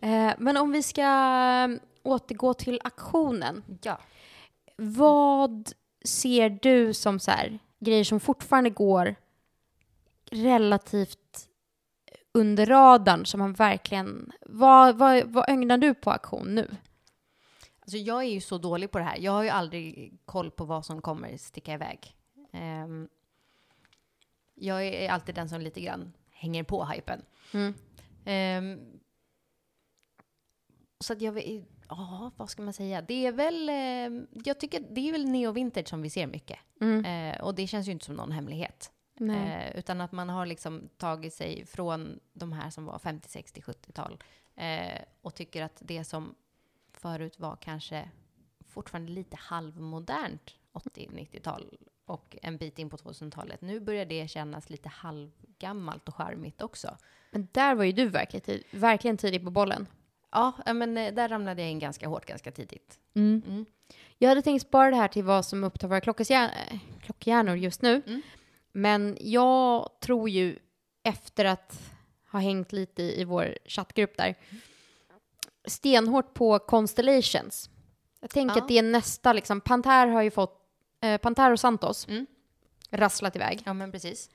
[0.00, 1.68] Eh, men om vi ska eh,
[2.08, 3.64] återgå till aktionen.
[3.82, 3.98] Ja.
[4.76, 5.72] Vad
[6.04, 9.14] ser du som så här, grejer som fortfarande går
[10.30, 11.48] relativt
[12.32, 14.32] under radarn som man verkligen...
[14.46, 16.76] Vad, vad, vad ögnar du på aktion nu?
[17.80, 19.18] Alltså jag är ju så dålig på det här.
[19.18, 22.16] Jag har ju aldrig koll på vad som kommer sticka iväg.
[22.52, 23.08] Ehm,
[24.54, 27.22] jag är alltid den som lite grann hänger på hypen.
[27.52, 27.74] Mm.
[28.24, 29.00] Ehm,
[31.00, 31.32] så att jag
[31.88, 33.02] ja, vad ska man säga?
[33.02, 36.58] Det är väl, eh, jag tycker det är väl neo vintage som vi ser mycket.
[37.04, 38.92] Eh, och det känns ju inte som någon hemlighet.
[39.14, 39.70] Nej.
[39.72, 43.60] Eh, utan att man har liksom tagit sig från de här som var 50, 60,
[43.60, 44.22] 70-tal
[44.56, 46.34] eh, och tycker att det som
[46.92, 48.10] förut var kanske
[48.68, 53.60] fortfarande lite halvmodernt 80-90-tal och en bit in på 2000-talet.
[53.60, 56.96] Nu börjar det kännas lite halvgammalt och charmigt också.
[57.30, 59.86] Men där var ju du verkligen, verkligen tidig på bollen.
[60.30, 62.98] Ja, men eh, där ramlade jag in ganska hårt ganska tidigt.
[63.14, 63.66] Mm.
[64.18, 68.02] Jag hade tänkt spara det här till vad som upptar våra klockhjär- klockhjärnor just nu.
[68.06, 68.22] Mm.
[68.72, 70.58] Men jag tror ju
[71.02, 71.80] efter att
[72.32, 74.34] ha hängt lite i, i vår chattgrupp där
[75.64, 77.70] stenhårt på Constellations.
[78.20, 78.62] Jag tänker Ja.
[78.62, 79.60] att det är nästa liksom.
[79.60, 80.60] Panther har ju fått,
[81.00, 82.26] eh, Panther och Santos Mm.
[82.90, 83.62] rasslat iväg.
[83.66, 84.30] Ja, men precis.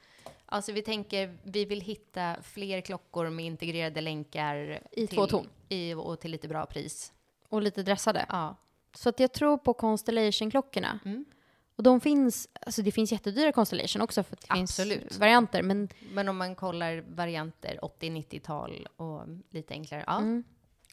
[0.53, 4.79] Alltså vi tänker, vi vill hitta fler klockor med integrerade länkar.
[4.91, 5.47] I till, två ton.
[5.69, 7.13] I, och till lite bra pris.
[7.49, 8.25] Och lite dressade.
[8.29, 8.55] Ja.
[8.93, 10.99] Så att jag tror på Constellation-klockorna.
[11.05, 11.25] Mm.
[11.75, 15.01] Och de finns, alltså det finns jättedyra Constellation också för att det Absolut.
[15.01, 15.63] finns varianter.
[15.63, 20.17] Men Men om man kollar varianter 80-90-tal och lite enklare, ja.
[20.17, 20.43] Mm.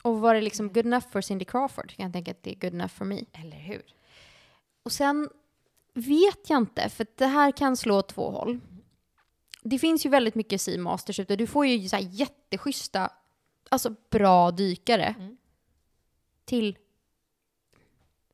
[0.02, 2.60] Och var det liksom good enough för Cindy Crawford kan jag tänka att det är
[2.60, 3.26] good enough för mig.
[3.32, 3.82] Eller hur?
[4.82, 5.28] Och sen
[5.94, 8.60] vet jag inte, för det här kan slå åt två håll.
[9.62, 11.36] Det finns ju väldigt mycket Seamasters ute.
[11.36, 13.12] Du får ju så här jätteschyssta,
[13.68, 15.36] alltså bra dykare Mm.
[16.44, 16.78] till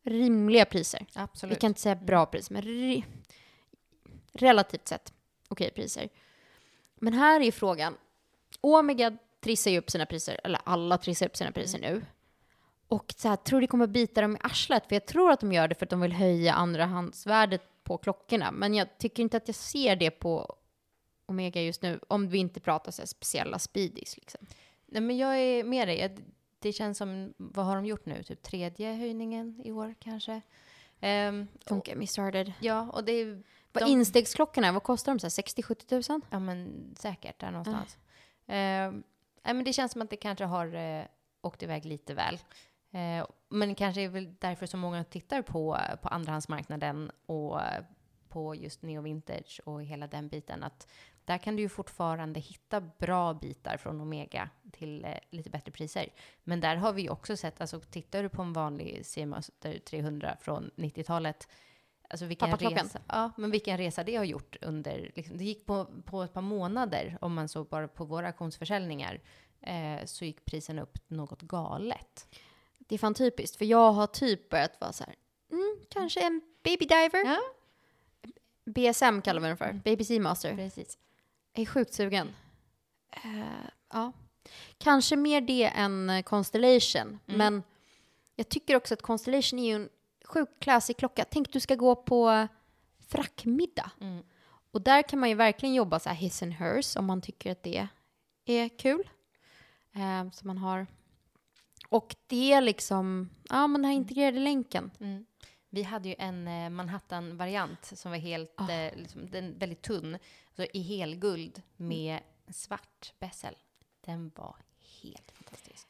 [0.03, 1.07] rimliga priser.
[1.15, 1.57] Absolut.
[1.57, 3.03] Vi kan inte säga bra pris, men re
[4.33, 5.13] relativt sett
[5.49, 6.09] okej priser.
[6.95, 7.97] Men här är frågan.
[8.61, 12.05] Omega trissar ju upp sina priser, eller alla trissar upp sina priser nu.
[12.89, 15.53] Och så här, tror det kommer bita dem i arslet, för jag tror att de
[15.53, 18.51] gör det för att de vill höja andrahandsvärdet på klockorna.
[18.53, 20.57] Men jag tycker inte att jag ser det på
[21.27, 24.17] Omega just nu, om vi inte pratar så här speciella speedies.
[24.17, 24.47] Liksom.
[24.87, 26.17] Nej, men jag är med dig.
[26.59, 28.23] Det känns som, vad har de gjort nu?
[28.23, 30.41] Typ tredje höjningen i år kanske?
[31.01, 32.53] Ehm, Don't get me started.
[32.61, 33.43] ja, och det är...
[33.73, 35.19] Vad de- instegsklockorna, vad kostar de?
[35.19, 36.21] Så här 60-70 tusen?
[36.31, 37.99] Ja, men säkert där någonstans.
[38.47, 39.03] Ehm,
[39.45, 41.05] nej, men det känns som att det kanske har eh,
[41.43, 42.35] åkt iväg lite väl.
[42.91, 47.85] Eh, men kanske är väl därför så många tittar på, på andrahandsmarknaden och eh,
[48.29, 50.63] på just neo vintage och hela den biten.
[50.63, 50.87] Att
[51.27, 56.09] där kan du ju fortfarande hitta bra bitar från Omega till eh, lite bättre priser.
[56.45, 60.71] Men där har vi också sett, alltså tittar du på en vanlig CMaster 300 från
[60.77, 61.49] 90-talet,
[62.11, 65.87] alltså vilken resa, ja, men vilken resa det har gjort under, liksom, det gick på,
[66.05, 69.21] på ett par månader, om man såg bara på våra auktionsförsäljningar,
[69.61, 72.39] eh, så gick prisen upp något galet.
[72.79, 75.15] Det är fan typiskt, för jag har typ börjat vara så här,
[75.51, 77.25] mm, kanske en baby diver.
[77.25, 77.41] Ja,
[78.65, 80.57] BSM kallar vi den för, Baby Seamaster.
[80.57, 80.99] precis.
[81.57, 82.35] Jag är sjukt sugen.
[83.11, 84.13] Eh, ja.
[84.79, 87.63] Kanske mer det än eh, Constellation, men
[88.35, 89.89] jag tycker också att Constellation är ju en
[90.25, 91.25] sjukt classy klocka.
[91.31, 92.49] Tänk du ska gå på
[93.09, 93.91] frackmiddag.
[94.01, 94.25] Mm.
[94.71, 97.53] Och där kan man ju verkligen jobba så här his and hers om man tycker
[97.53, 97.89] att det
[98.47, 99.09] är kul.
[99.93, 100.87] Eh, så man har...
[101.89, 104.91] Och det är liksom, ja men den här integrerade länken.
[105.01, 105.27] Mm.
[105.71, 108.71] Vi hade ju en eh, Manhattan-variant som var helt, Ah.
[108.73, 110.19] eh, liksom, den, väldigt tunn,
[110.59, 113.55] alltså i helguld med svart bessel.
[114.01, 114.57] Den var
[115.03, 115.89] helt fantastisk.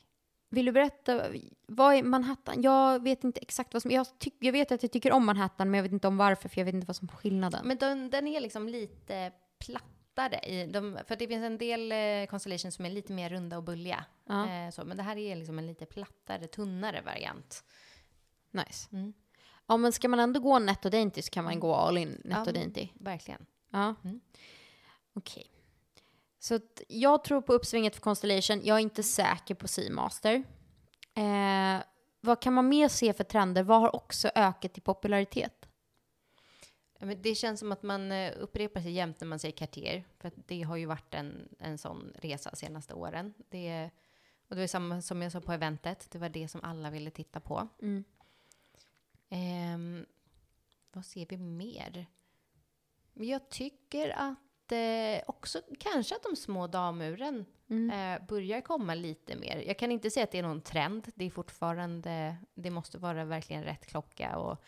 [0.48, 1.22] Vill du berätta,
[1.66, 2.62] vad är Manhattan?
[2.62, 5.70] Jag vet inte exakt vad som, jag, tyck, jag vet att jag tycker om Manhattan
[5.70, 7.66] men jag vet inte om varför för jag vet inte vad som är skillnaden.
[7.66, 10.38] Men den, den är liksom lite plattare.
[10.38, 13.62] I de, för det finns en del eh, Constellations som är lite mer runda och
[13.62, 14.04] bulliga.
[14.24, 14.50] Ja.
[14.50, 17.64] Eh, så, men det här är liksom en lite plattare, tunnare variant.
[18.50, 18.88] Nice.
[18.92, 19.12] Mm.
[19.66, 22.52] Ja men ska man ändå gå netto dainty så kan man gå all in netto
[22.52, 22.88] dainty.
[22.94, 23.46] Verkligen.
[23.70, 23.94] Ja.
[24.04, 24.20] Mm.
[25.16, 25.50] Okej.
[26.38, 28.60] Så att jag tror på uppsvinget för Constellation.
[28.64, 30.44] Jag är inte säker på Seamaster.
[31.14, 31.82] Eh,
[32.20, 33.62] vad kan man mer se för trender?
[33.62, 35.68] Vad har också ökat i popularitet?
[36.98, 40.04] Ja, Men det känns som att man eh, upprepar sig jämt när man säger Cartier.
[40.18, 43.34] För det har ju varit en, en sån resa senaste åren.
[43.48, 43.90] Det,
[44.48, 46.10] och det var samma som jag sa på eventet.
[46.10, 47.68] Det var det som alla ville titta på.
[47.82, 48.04] Mm.
[49.28, 50.06] Ehm,
[50.92, 52.06] vad ser vi mer?
[53.14, 57.90] Jag tycker att eh, också kanske att de små damuren Mm.
[58.20, 59.64] eh, börjar komma lite mer.
[59.66, 61.08] Jag kan inte säga att det är någon trend.
[61.14, 64.64] Det är fortfarande, det måste vara verkligen rätt klocka och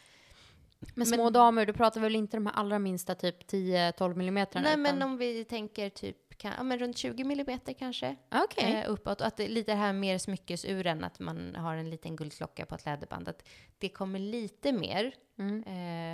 [0.95, 4.61] Men små damer, du pratar väl inte de här allra minsta typ 10-12 millimeter?
[4.61, 8.75] Nej, men om vi tänker typ kan, ja, men runt 20 millimeter kanske Okej.
[8.75, 9.21] eh, uppåt.
[9.21, 12.67] Och att det är lite det här mer smyckesuren, att man har en liten guldklocka
[12.67, 13.29] på ett läderband.
[13.29, 15.15] Att det kommer lite mer.
[15.39, 15.63] Mm.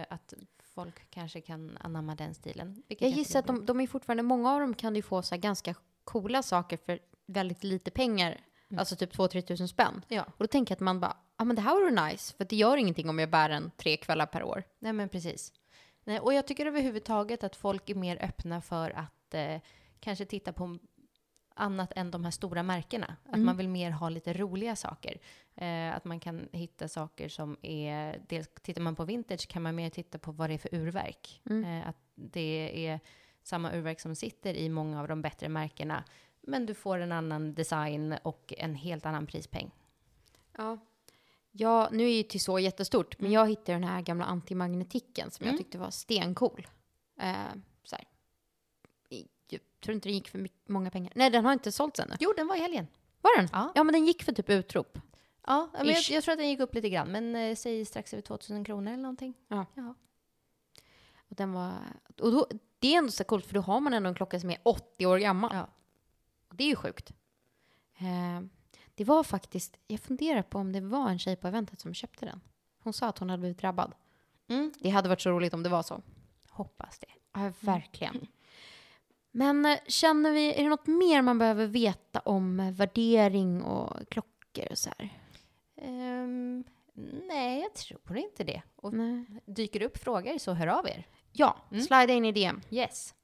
[0.01, 0.35] Eh, att
[0.75, 2.83] folk kanske kan anamma den stilen.
[2.89, 5.75] Jag gissar att de, de är fortfarande, många av dem kan ju få så ganska
[6.05, 8.41] coola saker för väldigt lite pengar,
[8.77, 10.05] alltså typ 2-3 tusen spänn.
[10.09, 10.23] Ja.
[10.23, 12.45] Och då tänker jag att man bara, ja ah, men det här vore nice, för
[12.45, 14.63] det gör ingenting om jag bär den tre kvällar per år.
[14.79, 15.53] Nej, men precis.
[16.05, 19.61] Nej, och jag tycker överhuvudtaget att folk är mer öppna för att eh,
[20.01, 20.79] kanske titta på
[21.55, 23.17] annat än de här stora märkena.
[23.25, 25.19] Att man vill mer ha lite roliga saker.
[25.55, 28.21] Eh, att man kan hitta saker som är...
[28.29, 31.41] Dels tittar man på vintage kan man mer titta på vad det är för urverk.
[31.65, 33.01] Eh, att det är
[33.43, 36.05] samma urverk som sitter i många av de bättre märkena.
[36.41, 39.71] Men du får en annan design och en helt annan prispeng.
[40.59, 40.79] Ja.
[41.57, 45.59] Ja, nu är ju Tissot jättestort, men jag hittade den här gamla antimagnetiken som jag
[45.59, 46.67] tyckte var stencool.
[47.21, 47.35] Eh,
[47.85, 48.05] så här.
[49.09, 51.13] I- Jag tror inte den gick för mycket, många pengar.
[51.17, 52.15] Nej, den har inte sålts ännu.
[52.21, 52.87] Jo, den var i helgen.
[53.21, 53.49] Var den?
[53.53, 53.73] Ja.
[53.75, 54.99] ja, men den gick för typ utrop.
[55.47, 57.13] Ja, men jag, jag tror att den gick upp lite grann.
[57.13, 59.35] Men eh, säg strax över 2000 kronor eller någonting.
[59.49, 59.67] Ja.
[59.75, 59.95] Ja.
[61.29, 61.73] Och, den var,
[62.21, 62.47] och då,
[62.79, 65.07] det är ändå så coolt, för då har man ändå en klocka som är 80
[65.07, 65.51] år gammal.
[65.55, 65.69] Ja.
[66.49, 67.13] Och det är ju sjukt.
[67.99, 68.41] Eh,
[68.95, 72.27] det var faktiskt, jag funderar på om det var en tjej på eventet som köpte
[72.27, 72.41] den.
[72.79, 73.95] Hon sa att hon hade blivit drabbad.
[74.49, 74.73] Mm.
[74.81, 76.03] Det hade varit så roligt om det var så.
[76.51, 77.07] Hoppas det.
[77.33, 78.27] Ja, verkligen.
[79.37, 84.09] Men eh, känner vi, är det något mer man behöver veta om eh, värdering och
[84.09, 85.19] klockor och så här?
[85.77, 86.65] Ehm,
[87.29, 88.63] nej, jag tror inte det.
[88.77, 89.25] Och Nej.
[89.47, 91.07] dyker upp frågor så hör av er.
[91.33, 92.61] Ja, slida in i DM.
[92.71, 93.15] Yes.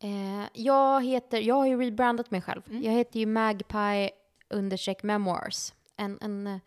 [0.00, 2.62] Eh, jag heter, jag har ju rebrandat mig själv.
[2.66, 4.10] Jag heter ju Magpie
[4.48, 5.72] understreck memoirs.
[5.96, 6.58] En, en, eh,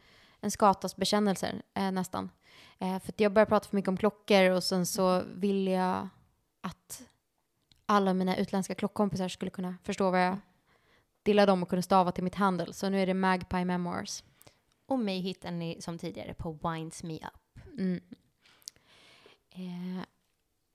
[0.41, 2.29] en skatas bekännelser eh, nästan.
[2.79, 6.09] Eh, för jag börjar prata för mycket om klockor och sen så vill jag
[6.61, 7.01] att
[7.89, 10.37] alla mina utländska klockkompisar skulle kunna förstå vad jag
[11.23, 12.73] dillade om och kunde stava till mitt handel.
[12.73, 14.23] Så nu är det Magpie memoirs.
[14.85, 17.63] Och mig hittar ni som tidigare på Winds Me Up.
[17.79, 18.01] Mm.
[19.49, 20.03] Eh,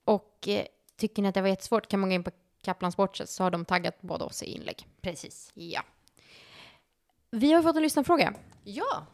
[0.05, 3.21] och eh, tycker ni att det var jättesvårt kan man gå in på Kaplan Sports
[3.25, 4.87] så har de taggat båda oss i inlägg.
[5.01, 5.51] Precis.
[5.53, 5.81] Ja.
[7.29, 8.33] Vi har fått en lyssnarfråga
[8.63, 9.05] Ja.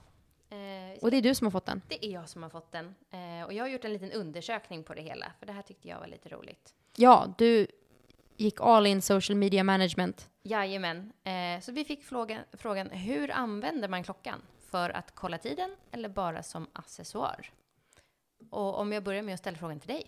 [0.49, 1.81] Eh, och det är du som har fått den.
[1.87, 2.95] det är jag som har fått den.
[3.11, 5.31] Eh, och jag har gjort en liten undersökning på det hela.
[5.39, 6.73] För det här tyckte jag var lite roligt.
[6.95, 7.67] Ja, du
[8.39, 10.29] gick all in social media management.
[10.43, 11.13] Jajamän.
[11.23, 14.41] Eh, så vi fick frågan, frågan, hur använder man klockan?
[14.71, 17.51] För att kolla tiden eller bara som accessoar?
[18.49, 20.03] Och om jag börjar med att ställa frågan till dig.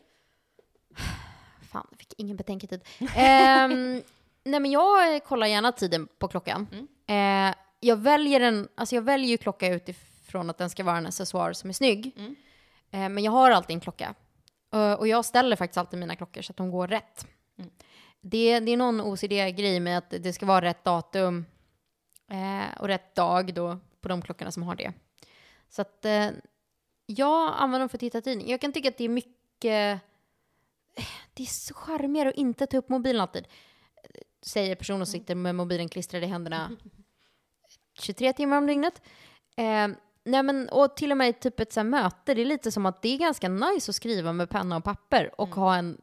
[1.71, 2.84] Fan, jag fick ingen betänketid.
[3.15, 4.01] Ehm,
[4.43, 6.88] nej, men jag eh, kollar gärna tiden på klockan.
[7.07, 11.05] Eh, jag väljer en, alltså jag väljer ju klocka utifrån att den ska vara en
[11.05, 12.17] accessoar som är snygg.
[12.91, 14.15] Eh, men jag har alltid en klocka.
[14.73, 17.27] Eh, och jag ställer faktiskt alltid mina klockor så att de går rätt.
[18.22, 21.45] Det, det är någon OCD-grej med att det ska vara rätt datum
[22.32, 24.93] eh, och rätt dag då på de klockorna som har det.
[25.69, 26.30] Så att eh,
[27.05, 28.47] jag använder dem för att titta tiden.
[28.47, 30.01] Jag kan tycka att det är mycket
[31.34, 33.47] det är så charmigare att inte ta upp mobilen alltid.
[34.41, 36.72] Säger personen som sitter med mobilen klistrad i händerna
[37.99, 39.01] 23 timmar om dygnet.
[39.57, 39.88] Eh,
[40.24, 43.01] nej men, och till och med typ ett så möte, det är lite som att
[43.01, 46.01] det är ganska nice att skriva med penna och papper och ha en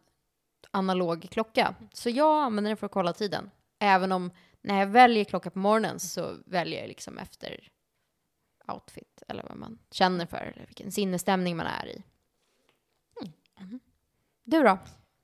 [0.71, 1.75] analog klocka.
[1.93, 3.51] Så jag använder den för att kolla tiden.
[3.79, 7.69] Även om när jag väljer klocka på morgonen så väljer jag liksom efter
[8.73, 12.03] outfit eller vad man känner för eller vilken sinnesstämning man är i.
[13.21, 13.33] Mm.
[13.61, 13.81] mm.
[14.45, 14.79] Du då?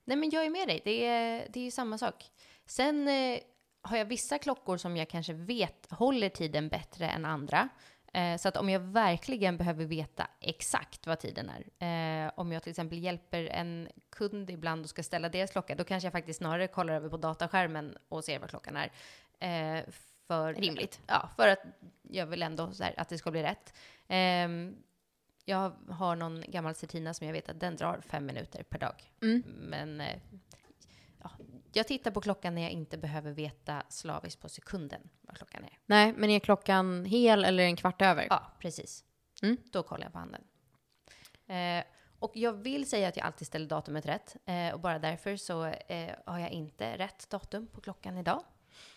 [0.05, 0.81] Nej, men jag är med dig.
[0.85, 2.31] Det är, det är ju samma sak.
[2.67, 3.39] Sen eh,
[3.83, 7.69] har jag vissa klockor som jag kanske vet håller tiden bättre än andra.
[8.15, 12.63] Eh, så att om jag verkligen behöver veta exakt vad tiden är, eh, om jag
[12.63, 16.39] till exempel hjälper en kund ibland och ska ställa deras klocka, då kanske jag faktiskt
[16.39, 18.93] snarare kollar över på dataskärmen och ser vad klockan är.
[19.41, 19.85] Eh,
[20.27, 21.01] för, Rimligt.
[21.07, 21.63] Ja, för att
[22.03, 23.75] jag vill ändå här, att det ska bli rätt.
[24.09, 24.77] Ehm,
[25.45, 29.13] jag har någon gammal Certina som jag vet att den drar fem minuter per dag.
[29.45, 30.19] Men eh,
[31.23, 31.31] ja,
[31.77, 35.79] jag tittar på klockan när jag inte behöver veta slaviskt på sekunden vad klockan är.
[35.87, 38.27] Nej, men är klockan hel eller en kvart över?
[38.31, 39.05] Ja, precis.
[39.43, 39.57] Mm.
[39.73, 40.45] Då kollar jag på handen.
[41.47, 41.85] Eh,
[42.19, 44.37] och jag vill säga att jag alltid ställer datumet rätt.
[44.45, 48.43] Eh, och bara därför så eh, har jag inte rätt datum på klockan idag.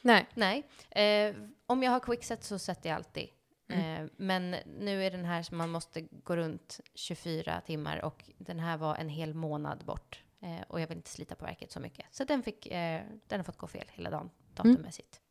[0.01, 0.27] Nej.
[0.33, 0.63] Nej.
[0.89, 3.29] Eh, om jag har quickset så sätter jag alltid.
[3.69, 8.59] Eh, men nu är den här som man måste gå runt 24 timmar och den
[8.59, 10.23] här var en hel månad bort.
[10.41, 12.05] Eh, och jag vill inte slita på verket så mycket.
[12.11, 15.21] Så den, fick, eh, den har fått gå fel hela dagen datummässigt.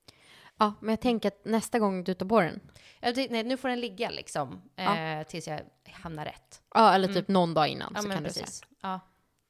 [0.59, 2.61] Ja, men jag tänker att nästa gång du tar på den,
[3.01, 5.61] Ja, nej, nu får den ligga liksom eh, tills jag
[5.93, 6.63] hamnar rätt.
[6.75, 7.95] ja, eller typ någon dag innan Mm.
[7.97, 8.45] Ja, så kan du säga.
[8.45, 8.63] precis.
[8.83, 9.01] Ja.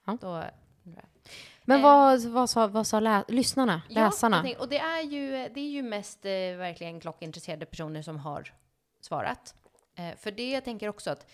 [0.07, 0.19] Ja.
[0.21, 0.45] Då,
[1.65, 1.83] Men Eh.
[1.83, 4.37] vad, vad sa, vad sa lä- lyssnarna, läsarna?
[4.37, 8.19] jag tänkte- och det är ju, det är ju mest eh, verkligen klockintresserade personer som
[8.19, 8.53] har
[9.01, 9.55] svarat.
[10.17, 11.27] För det jag tänker också att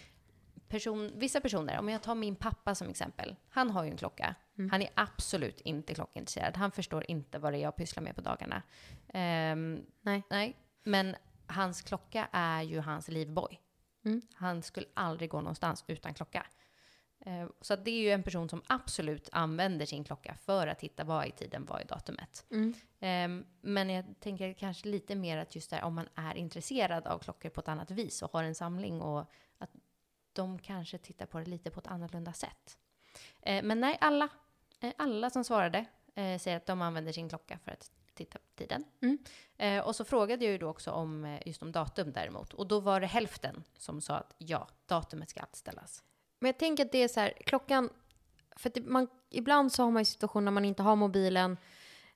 [0.73, 4.35] person, vissa personer, om jag tar min pappa som exempel, han har ju en klocka
[4.71, 6.57] Han är absolut inte klockintresserad.
[6.57, 8.63] Han förstår inte vad det är jag pysslar med på dagarna.
[9.09, 10.23] Ehm, Nej.
[10.31, 10.57] nej.
[10.85, 11.17] Men
[11.47, 13.61] hans klocka är ju hans livboj.
[14.05, 14.21] Mm.
[14.35, 16.47] Han skulle aldrig gå någonstans utan klocka.
[17.27, 21.05] Eh, Så det är ju en person som absolut använder sin klocka för att hitta
[21.05, 22.47] vad är tiden, vad är datumet.
[22.51, 22.75] Mm.
[23.01, 27.19] Ehm, Men jag tänker kanske lite mer att just där om man är intresserad av
[27.19, 29.31] klockor på ett annat vis och har en samling och
[30.33, 32.79] de kanske tittar på det lite på ett annorlunda sätt.
[33.43, 34.29] Eh, Men nej, alla,
[34.81, 38.45] eh, alla som svarade eh, säger att de använder sin klocka för att titta på
[38.55, 38.85] tiden.
[39.01, 39.19] Mm.
[39.57, 42.53] Eh, Och så frågade jag ju då också om eh, just om datum däremot.
[42.55, 46.03] Och då var det hälften som sa att ja, datumet ska alltid ställas.
[46.39, 47.91] Men jag tänker att det är så här, klockan...
[48.57, 51.57] För att det, man, ibland så har man ju situationer när man inte har mobilen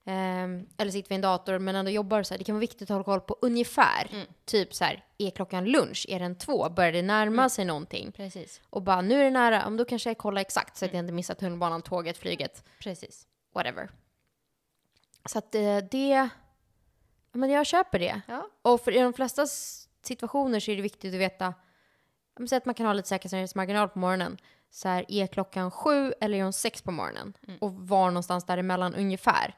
[0.07, 2.39] ehm, eller sitter vid en dator men ändå jobbar så här.
[2.39, 4.09] Det kan vara viktigt att hålla koll på ungefär.
[4.13, 4.27] Mm.
[4.45, 6.07] Typ så här, är klockan lunch?
[6.09, 6.69] Är den två?
[6.71, 7.51] Börjar det närma Mm.
[7.51, 8.13] sig någonting?
[8.13, 8.61] Precis.
[8.71, 9.65] Och bara, nu är det nära.
[9.65, 13.27] Men Då kanske jag kollar exakt så att jag inte missar tunnelbanan, tåget, flyget, Precis.
[13.55, 13.91] whatever.
[15.29, 16.29] Så att eh, det...
[17.33, 18.21] Men jag köper det.
[18.29, 18.49] Ja.
[18.63, 19.47] Och för i de flesta
[20.03, 21.55] situationer så är det viktigt att veta,
[22.49, 24.39] säg att man kan ha lite säkerhetsmarginal på morgonen.
[24.71, 27.33] Så här, är klockan sju eller är hon sex på morgonen?
[27.61, 29.55] Och var någonstans däremellan ungefär.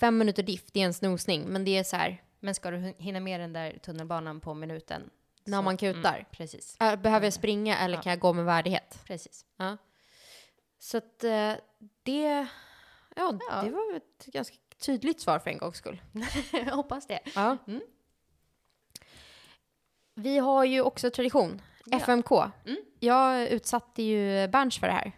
[0.00, 2.76] Fem minuter diff, det är en snosning, men det är så här, Men ska du
[2.76, 5.10] hin- hinna med den där tunnelbanan på minuten?
[5.44, 6.14] när så- man kutar.
[6.14, 6.76] Mm, precis.
[6.80, 8.02] Äh, behöver jag springa eller Ja.
[8.02, 9.00] kan jag gå med värdighet?
[9.06, 9.44] Precis.
[9.56, 9.76] Ja.
[10.78, 11.52] Så att eh,
[12.02, 12.46] det,
[13.16, 13.62] ja, Ja.
[13.64, 16.02] det var ett ganska tydligt svar för en gångs skull.
[16.52, 17.20] Jag hoppas det.
[17.34, 17.56] Ja.
[17.66, 17.80] Mm.
[20.14, 21.62] Vi har ju också tradition.
[21.92, 22.32] FMK.
[22.66, 22.76] Mm.
[23.00, 25.12] Jag utsatte ju Berns för det här.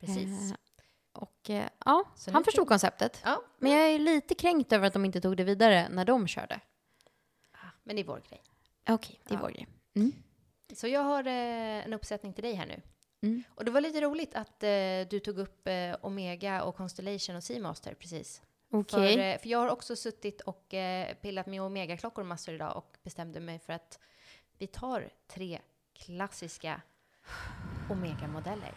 [0.00, 0.54] Precis.
[1.12, 3.20] Och eh, ja, Så han nu förstod tror- konceptet.
[3.24, 6.26] Ja, Men jag är lite kränkt över att de inte tog det vidare när de
[6.28, 6.60] körde.
[7.82, 8.42] men det är vår grej.
[8.88, 9.42] Okej, det är Ja.
[9.42, 9.66] vår grej.
[9.94, 10.12] Mm.
[10.74, 12.82] Så jag har eh, en uppsättning till dig här nu.
[13.22, 13.42] Mm.
[13.54, 14.70] Och det var lite roligt att eh,
[15.10, 18.42] du tog upp eh, Omega och Constellation och Seamaster precis.
[18.70, 19.14] Okej.
[19.14, 22.96] För, eh, för jag har också suttit och eh, pillat med Omega-klockor massor idag och
[23.02, 23.98] bestämde mig för att
[24.58, 25.60] vi tar tre
[25.94, 26.80] klassiska
[27.90, 28.72] Omega-modeller.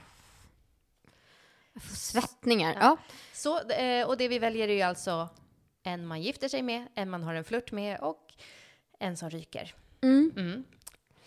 [1.74, 2.74] Jag får svettningar.
[2.74, 2.80] Ja.
[2.82, 2.98] Ja.
[3.34, 5.30] Så, eh, och det vi väljer är ju alltså
[5.84, 8.34] en man gifter sig med, en man har en flört med och
[9.00, 9.74] en som ryker.
[10.02, 10.32] Mm.
[10.38, 10.64] Mm.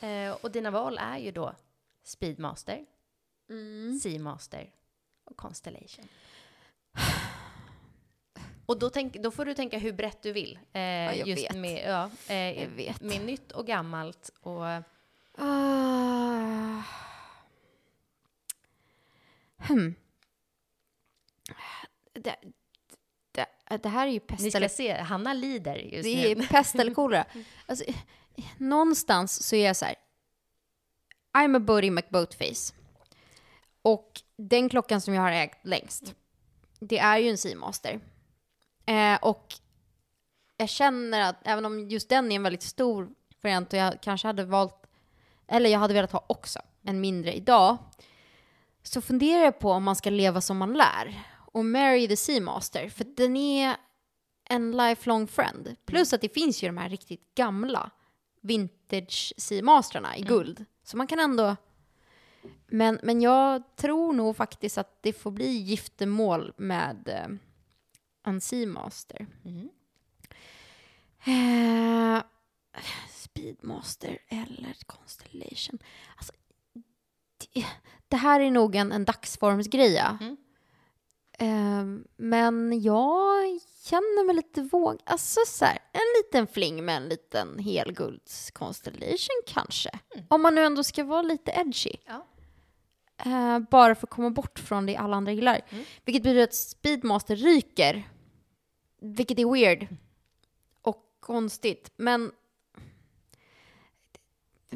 [0.00, 1.54] Eh, och dina val är ju då
[2.04, 2.86] Speedmaster,
[3.50, 3.98] Mm.
[3.98, 4.70] Seamaster
[5.24, 6.08] och Constellation.
[8.66, 10.58] Och då, tänk, då får du tänka hur brett du vill.
[10.72, 11.56] Eh, jag just vet.
[11.56, 13.00] Med, ja, eh, Jag vet.
[13.00, 14.30] med nytt och gammalt.
[14.40, 14.62] Och,
[15.38, 16.82] Ah.
[19.58, 19.94] Hmm.
[22.12, 22.36] Det,
[23.32, 23.46] det,
[23.82, 26.42] det här är ju pest ni ska se, Hanna lider just Det nu.
[26.42, 27.24] är pest eller kolera.
[27.66, 27.84] Alltså,
[28.58, 29.94] någonstans så är jag så här.
[31.38, 32.74] I'm a Bodie McBoatface.
[33.82, 36.14] Och den klockan som jag har ägt längst,
[36.80, 38.00] det är ju en Seamaster.
[38.86, 39.54] Eh, och
[40.56, 43.10] jag känner att även om just den är en väldigt stor
[43.42, 44.86] variant och jag kanske hade valt,
[45.48, 47.76] eller jag hade velat ha också, en mindre idag,
[48.82, 51.22] så funderar jag på om man ska leva som man lär
[51.56, 52.88] och marry the Seamaster.
[52.88, 53.76] För den är
[54.44, 55.76] en lifelong friend.
[55.84, 57.90] Plus att det finns ju de här riktigt gamla
[58.40, 60.64] vintage Seamasterna i guld.
[60.84, 61.56] Så man kan ändå...
[62.66, 67.38] Men, men jag tror nog faktiskt att det får bli giftermål med eh,
[68.22, 69.26] en Seamaster.
[69.44, 69.68] Mm.
[71.24, 72.22] Eh,
[73.10, 75.78] Speedmaster eller Constellation.
[76.16, 76.32] Alltså,
[77.38, 77.66] det,
[78.08, 79.94] det här är nog en, en dagsformsgrej.
[79.94, 80.18] ja.
[80.20, 80.36] Mm.
[81.38, 81.84] Eh,
[82.16, 85.00] men jag känner mig lite våg...
[85.04, 89.90] Alltså så här, en liten fling med en liten helgulds Constellation kanske.
[90.28, 91.92] Om man nu ändå ska vara lite edgy.
[92.06, 92.26] Ja.
[93.18, 95.60] Eh, bara för att komma bort från det alla andra gillar.
[96.04, 98.08] Vilket betyder att Speedmaster ryker.
[99.00, 99.86] Vilket är weird.
[100.82, 101.92] Och konstigt.
[101.96, 102.32] Men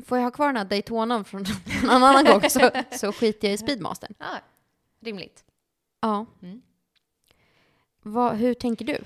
[0.06, 1.44] får jag ha kvar den här Daytonan från
[1.82, 4.14] en annan gång så, så skiter jag i Speedmastern.
[4.18, 4.38] Ja,
[5.00, 5.44] rimligt.
[6.00, 6.26] Ja.
[6.42, 6.62] Mm.
[8.02, 8.98] Vad, hur tänker du?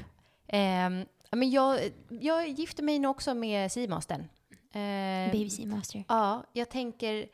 [1.31, 4.29] Ja, men jag, jag gifter mig nog också med Seamastern.
[4.73, 6.05] Ehm, Seamaster.
[6.09, 7.29] Ja, jag tänker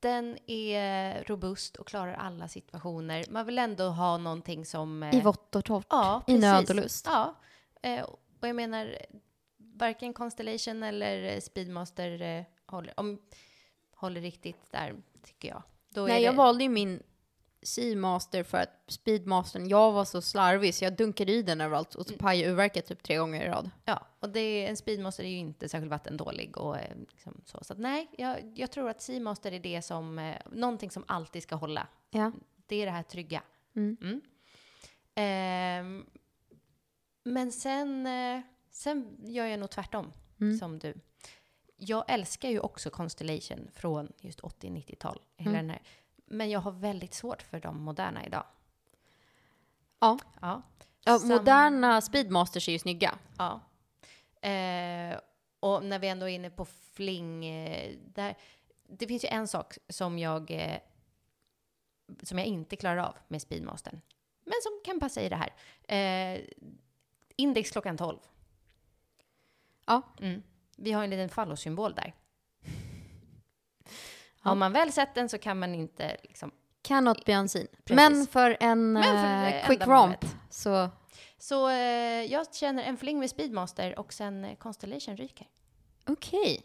[0.00, 3.24] den är robust och klarar alla situationer.
[3.30, 5.02] Man vill ändå ha någonting som...
[5.02, 5.86] eh, I vått och torrt.
[5.90, 7.06] Ja, I nöd och lust.
[7.10, 7.34] Ja,
[7.82, 8.02] eh,
[8.40, 8.96] och jag menar
[9.56, 13.18] varken Constellation eller eh, Speedmaster eh, håller, om,
[13.94, 15.62] håller riktigt där, tycker jag.
[15.88, 17.02] Då Nej, är jag det, valde ju min
[17.64, 22.06] Seamaster för att Speedmastern, jag var så slarvig så jag dunkade i den överallt och
[22.06, 23.70] så pajade urverket typ tre gånger i rad.
[23.84, 27.58] Ja, och det, en Speedmaster är ju inte särskilt vattendålig och eh, liksom så.
[27.64, 31.42] Så att, nej, jag, jag tror att Seamaster är det som, eh, någonting som alltid
[31.42, 31.86] ska hålla.
[32.10, 32.32] Ja.
[32.66, 33.42] Det är det här trygga.
[33.76, 34.20] Mm.
[35.14, 36.06] Ehm,
[37.24, 38.40] men sen, eh,
[38.70, 40.58] sen gör jag nog tvärtom, Mm.
[40.58, 40.94] som du.
[41.76, 45.20] Jag älskar ju också Constellation från just 80-90-tal.
[45.36, 45.66] Hela Mm.
[45.66, 45.82] den här.
[46.26, 48.44] Men jag har väldigt svårt för de moderna idag.
[49.98, 50.18] Ja.
[50.40, 50.62] Ja.
[51.04, 53.18] ja Sam- moderna Speedmasters är ju snygga.
[53.38, 53.60] Ja.
[54.48, 55.18] Eh,
[55.60, 58.34] och när vi ändå är inne på fling, eh, där,
[58.88, 60.78] det finns ju en sak som jag, eh,
[62.22, 64.00] som jag inte klarar av med Speedmastern,
[64.44, 65.54] men som kan passa i det här.
[65.88, 66.40] Eh,
[67.36, 68.18] index klockan 12.
[69.86, 70.02] Ja.
[70.20, 70.42] Mm.
[70.76, 72.14] Vi har en liten fallossymbol där.
[74.44, 74.48] Ja.
[74.50, 76.50] Har man väl sett den så kan man inte liksom...
[76.82, 77.66] Cannot be unseen.
[77.90, 80.90] Men för en Men för eh, det quick romp så...
[81.38, 81.76] Så eh,
[82.24, 85.46] jag känner en fling med Speedmaster och sen eh, Constellation ryker.
[86.06, 86.62] Okej.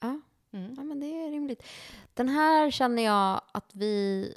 [0.00, 0.20] Ja.
[0.52, 0.74] Mm.
[0.76, 1.62] ja, men det är rimligt.
[2.14, 4.32] Den här känner jag att vi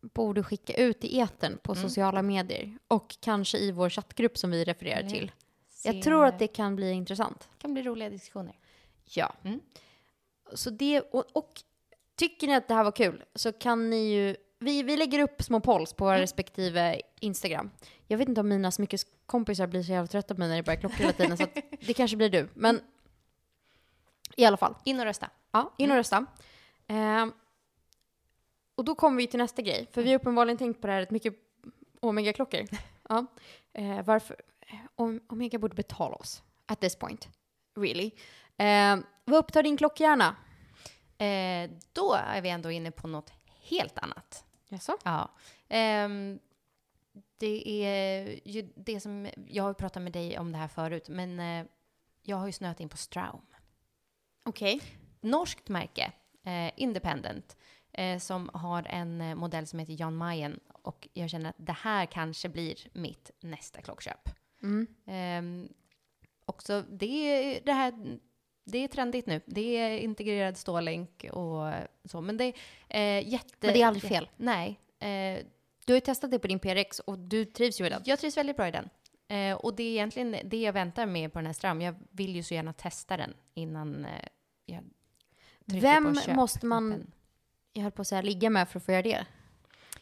[0.00, 1.82] borde skicka ut i etern på Mm.
[1.88, 2.78] sociala medier.
[2.88, 5.12] Och kanske i vår chattgrupp som vi refererar Mm.
[5.12, 5.32] till.
[5.68, 7.48] Se- Jag tror att det kan bli intressant.
[7.58, 8.58] kan bli roliga diskussioner.
[9.04, 9.32] Ja.
[9.44, 9.60] Mm.
[10.54, 11.62] Så det, och, och
[12.20, 15.42] tycker ni att det här var kul så kan ni ju, vi, vi lägger upp
[15.42, 16.20] små polls på våra Mm.
[16.22, 17.70] respektive Instagram.
[18.06, 20.80] Jag vet inte om mina smyckeskompisar blir så jävla trötta på mig när det börjar
[20.80, 21.46] klocka hela tiden så
[21.86, 22.48] det kanske blir du.
[22.54, 22.80] Men
[24.36, 25.30] i alla fall, In och rösta.
[25.52, 26.26] ja, in och rösta.
[26.86, 27.32] Ehm,
[28.74, 31.00] och då kommer vi till nästa grej, för vi har uppenbarligen tänkt på det här
[31.00, 31.34] rätt mycket,
[32.00, 32.64] Omega-klockor.
[33.08, 33.26] Ja.
[33.72, 34.36] Eh, varför?
[34.94, 37.28] Om, Omega borde betala oss, at this point.
[37.76, 38.10] Really.
[38.56, 40.36] Eh, vad upptar din klockhjärna?
[41.20, 44.44] Eh, då är vi ändå inne på något helt annat.
[44.68, 44.96] Jaså?
[45.04, 45.30] Ja.
[45.68, 46.38] Ehm,
[47.36, 51.40] det är ju det som, jag har pratat med dig om det här förut, men
[51.40, 51.66] eh,
[52.22, 53.46] jag har ju snöat in på Straum.
[54.44, 54.80] Okej.
[55.20, 56.12] Norskt märke,
[56.44, 57.56] eh, Independent,
[57.92, 61.72] eh, som har en eh, modell som heter Jan Mayen och jag känner att det
[61.72, 64.28] här kanske blir mitt nästa klockköp.
[64.62, 64.86] Mm.
[65.06, 65.68] Ehm,
[66.44, 68.18] också, det är det här,
[68.70, 69.40] det är trendigt nu.
[69.46, 71.72] Det är integrerad stålänk och
[72.04, 73.66] så, men det är eh, jätte...
[73.66, 74.28] Men det är aldrig fel.
[74.36, 74.78] Nej.
[74.98, 75.44] Eh,
[75.84, 78.02] Du har ju testat det på din PRX och du trivs ju med den.
[78.04, 78.88] jag trivs väldigt bra i den.
[79.28, 81.80] Eh, och det är egentligen det jag väntar med på den här Stram.
[81.82, 84.10] Jag vill ju så gärna testa den innan eh,
[84.66, 84.80] jag
[85.66, 86.36] trycker Vem på köp.
[86.36, 87.06] måste man,
[87.72, 89.26] jag höll på att säga ligga med för att få göra det?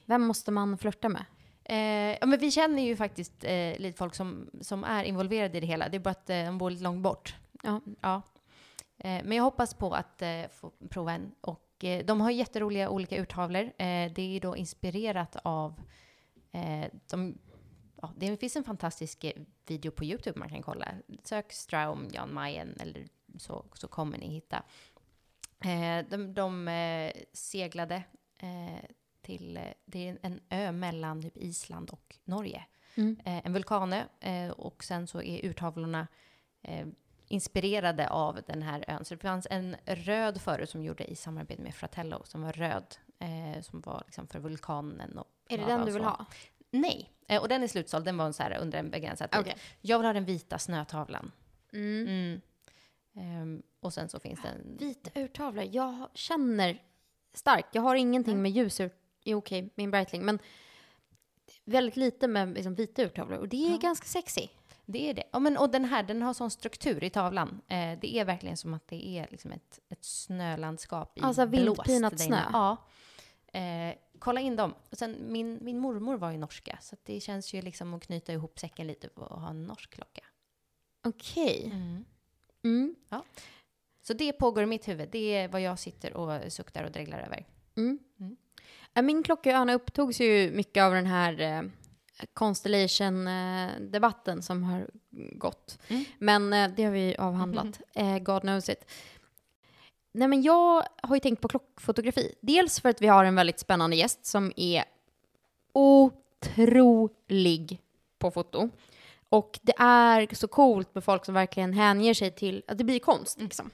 [0.05, 1.25] Vem måste man flörta med?
[1.65, 5.61] Eh, ja, men vi känner ju faktiskt eh, lite folk som, som är involverade i
[5.61, 5.89] det hela.
[5.89, 7.35] Det är bara att eh, de bor lite långt bort.
[7.63, 7.81] Ja.
[8.01, 8.23] Ja.
[8.99, 11.35] Eh, men jag hoppas på att eh, få prova en.
[11.41, 13.73] Och eh, de har jätteroliga olika urtavlor.
[14.15, 15.83] Det är då inspirerat av
[17.11, 17.39] de,
[18.03, 19.25] ja, det finns en fantastisk
[19.67, 20.95] video på Youtube man kan kolla.
[21.25, 24.63] Sök Straum, Jan Mayen eller så, så kommer ni hitta.
[26.09, 26.71] De de
[27.33, 28.03] seglade
[29.23, 32.67] till, det är en ö mellan typ Island och Norge.
[32.95, 33.17] Mm.
[33.25, 34.05] En vulkanö
[34.57, 36.07] och sen så är urtavlorna
[37.29, 39.05] inspirerade av den här ön.
[39.05, 42.97] Så det fanns en röd förut som gjorde i samarbete med Fratello som var röd,
[43.19, 45.19] eh, som var liksom för vulkanen.
[45.19, 46.27] Och Är det den du vill ha?
[46.71, 48.05] Nej, eh, och den är slutsåld.
[48.05, 49.41] Den var en så här under en begränsad tid.
[49.41, 49.57] Okej.
[49.81, 51.33] Jag vill ha den vita snötavlan.
[51.73, 52.07] Mm.
[52.09, 52.41] Mm.
[53.17, 54.77] Ehm, och sen så finns det en...
[54.77, 55.65] Vita urtavlor.
[55.73, 56.83] Jag känner
[57.35, 57.75] starkt.
[57.75, 58.91] Jag har ingenting med ljus ur...
[59.25, 60.25] Jo, okej, min Breitling.
[60.25, 60.39] Men
[61.65, 63.39] väldigt lite med liksom, vita urtavlor.
[63.39, 63.77] Och det är Ja.
[63.77, 64.49] ganska sexy.
[64.91, 65.25] Det är det.
[65.33, 67.61] Ja, men, och den här, den har sån struktur i tavlan.
[67.69, 72.21] Eh, det är verkligen som att det är liksom ett, ett snölandskap i Alltså vildpinat
[72.21, 72.43] snö.
[72.53, 72.77] Ja.
[73.53, 74.75] Eh, kolla in dem.
[74.91, 78.33] Och sen, min, min mormor var ju norska, så det känns ju liksom att knyta
[78.33, 80.25] ihop säcken lite och ha en norsk klocka.
[81.05, 81.73] Okej.
[82.65, 82.95] Mm.
[84.03, 85.09] Så det pågår i mitt huvud.
[85.13, 87.47] Det är vad jag sitter och suktar och dreglar över.
[87.77, 87.99] Mm.
[88.21, 88.37] Mm.
[88.93, 91.63] Ja, Min klocka upptogs ju mycket av den här eh,
[92.33, 94.91] Constellation-debatten som har
[95.33, 95.79] gått.
[95.89, 96.05] Mm.
[96.19, 97.81] Men eh, det har vi avhandlat.
[97.95, 98.85] Eh, God knows it.
[100.13, 102.35] Nej, men jag har ju tänkt på klockfotografi.
[102.41, 104.85] Dels för att vi har en väldigt spännande gäst som är
[105.73, 107.81] otrolig
[108.19, 108.69] på foto.
[109.29, 112.99] Och det är så coolt med folk som verkligen hänger sig till att det blir
[112.99, 113.41] konst.
[113.41, 113.71] Liksom.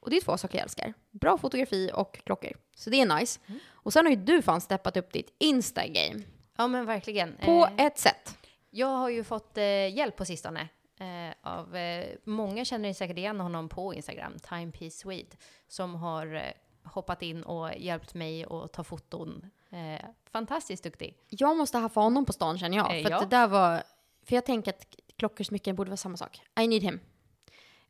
[0.00, 0.94] Och det är två saker jag älskar.
[1.10, 2.52] Bra fotografi och klockor.
[2.76, 3.40] Så det är nice.
[3.68, 6.22] Och sen har ju du fan steppat upp ditt Instagame.
[6.60, 7.36] Ja, men verkligen.
[7.36, 8.38] På Eh, ett sätt.
[8.70, 10.68] Jag har ju fått eh, hjälp på sistone.
[11.00, 15.36] Eh, av, eh, många känner säkert igen honom på Instagram, Timepiece Swede,
[15.68, 16.42] som har eh,
[16.84, 19.50] hoppat in och hjälpt mig att ta foton.
[19.70, 21.16] Eh, fantastiskt duktig.
[21.28, 22.86] Jag måste haffa honom på stan känner jag.
[22.86, 23.20] För ja.
[23.20, 23.82] det där var...
[24.22, 24.86] För jag tänker att
[25.16, 26.40] klockor och smycken borde vara samma sak.
[26.60, 27.00] I need him.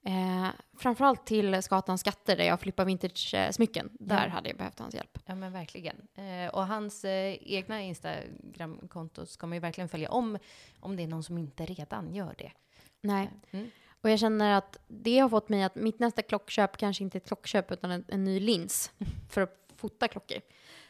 [0.04, 0.48] Eh,
[0.78, 3.90] framförallt till Skatans skatter där jag flippar vintage-smycken.
[4.00, 4.30] Där Mm.
[4.30, 5.18] hade jag behövt hans hjälp.
[5.26, 5.96] Ja men verkligen.
[6.14, 10.38] Eh, och hans eh, egna Instagram-konto ska man ju verkligen följa om,
[10.80, 12.52] om det är någon som inte redan gör det.
[13.00, 13.30] Nej.
[13.50, 13.70] Mm.
[14.02, 17.20] Och jag känner att det har fått mig att mitt nästa klockköp kanske inte är
[17.20, 18.92] ett klockköp utan en, en ny lins
[19.30, 20.38] för att fota klockor.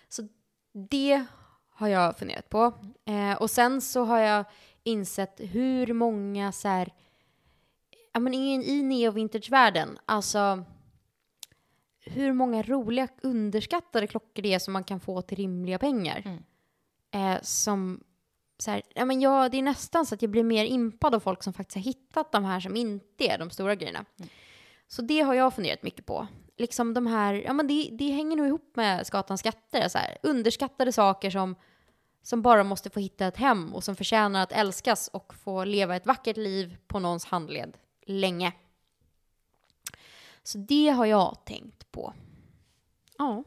[0.08, 0.28] Så
[0.72, 1.24] det
[1.70, 2.72] har jag funderat på.
[3.04, 4.44] Eh, och sen så har jag
[4.82, 6.92] insett hur många så här,
[8.12, 10.64] ja men i, i neo-vintage-världen, alltså
[12.04, 16.22] hur många roliga underskattade klockor det är som man kan få till rimliga pengar.
[16.24, 16.42] Mm.
[17.10, 18.04] Eh, som
[18.58, 21.20] så här, ja, men jag, det är nästan så att jag blir mer impad av
[21.20, 24.04] folk som faktiskt har hittat de här som inte är de stora grejerna.
[24.88, 26.26] Så det har jag funderat mycket på.
[26.56, 29.88] Liksom de här, ja men det, det hänger nog ihop med Skatans skatter.
[29.88, 31.56] Så här, underskattade saker som,
[32.22, 35.96] som bara måste få hitta ett hem och som förtjänar att älskas och få leva
[35.96, 37.76] ett vackert liv på någons handled
[38.10, 38.52] länge.
[40.42, 42.14] Så det har jag tänkt på.
[43.18, 43.44] Ja.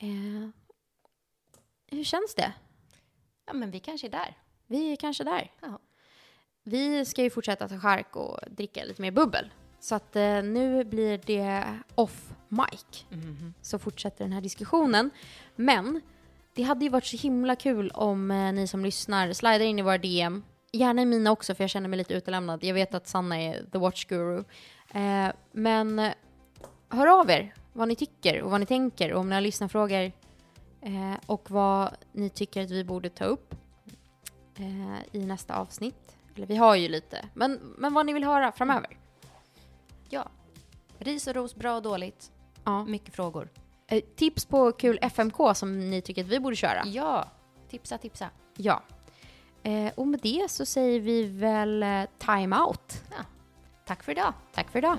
[0.00, 0.48] Eh,
[1.86, 2.52] hur känns det?
[3.46, 4.38] Ja men vi kanske är där.
[4.66, 5.52] Vi är kanske där.
[5.60, 5.78] Ja.
[6.62, 9.50] Vi ska ju fortsätta ta chark och dricka lite mer bubbel.
[9.80, 11.64] Så att eh, nu blir det
[11.94, 13.04] off mic.
[13.62, 15.10] Så fortsätter den här diskussionen.
[15.56, 16.00] Men
[16.54, 19.82] det hade ju varit så himla kul om eh, ni som lyssnar slidar in i
[19.82, 20.42] våra DM.
[20.74, 22.64] Gärna i mina också för jag känner mig lite utelämnad.
[22.64, 24.44] Jag vet att Sanna är the watch guru.
[24.94, 26.12] Eh, men eh,
[26.88, 30.12] hör av er vad ni tycker och vad ni tänker och om ni har lyssnarfrågor
[30.80, 33.54] eh, och vad ni tycker att vi borde ta upp
[34.58, 36.16] eh, i nästa avsnitt.
[36.36, 38.98] Eller vi har ju lite, men, men vad ni vill höra framöver.
[40.08, 40.28] Ja.
[40.98, 42.32] Ris och ros, bra och dåligt.
[42.64, 42.84] Ja.
[42.84, 43.48] Mycket frågor.
[43.86, 46.82] Eh, tips på kul FMK som ni tycker att vi borde köra.
[46.86, 47.28] Ja.
[47.68, 48.30] Tipsa, tipsa.
[48.56, 48.82] Ja.
[49.64, 53.02] Eh, och med det så säger vi väl eh, time out.
[53.10, 53.24] Ja.
[53.86, 54.32] Tack för idag.
[54.54, 54.98] Tack för idag.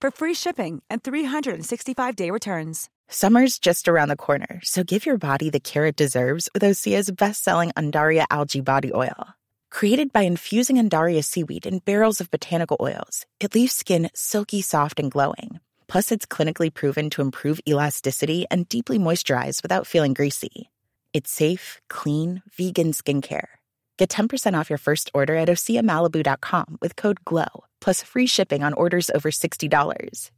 [0.00, 2.88] for free shipping and 365-day returns.
[3.08, 7.10] Summer's just around the corner, so give your body the care it deserves with Osea's
[7.10, 9.28] best-selling Andaria algae body oil.
[9.70, 14.98] Created by infusing Andaria seaweed in barrels of botanical oils, it leaves skin silky soft
[14.98, 15.60] and glowing.
[15.88, 20.70] Plus, it's clinically proven to improve elasticity and deeply moisturize without feeling greasy.
[21.12, 23.57] It's safe, clean, vegan skincare.
[23.98, 28.72] Get 10% off your first order at OseaMalibu.com with code GLOW, plus free shipping on
[28.72, 30.30] orders over $60.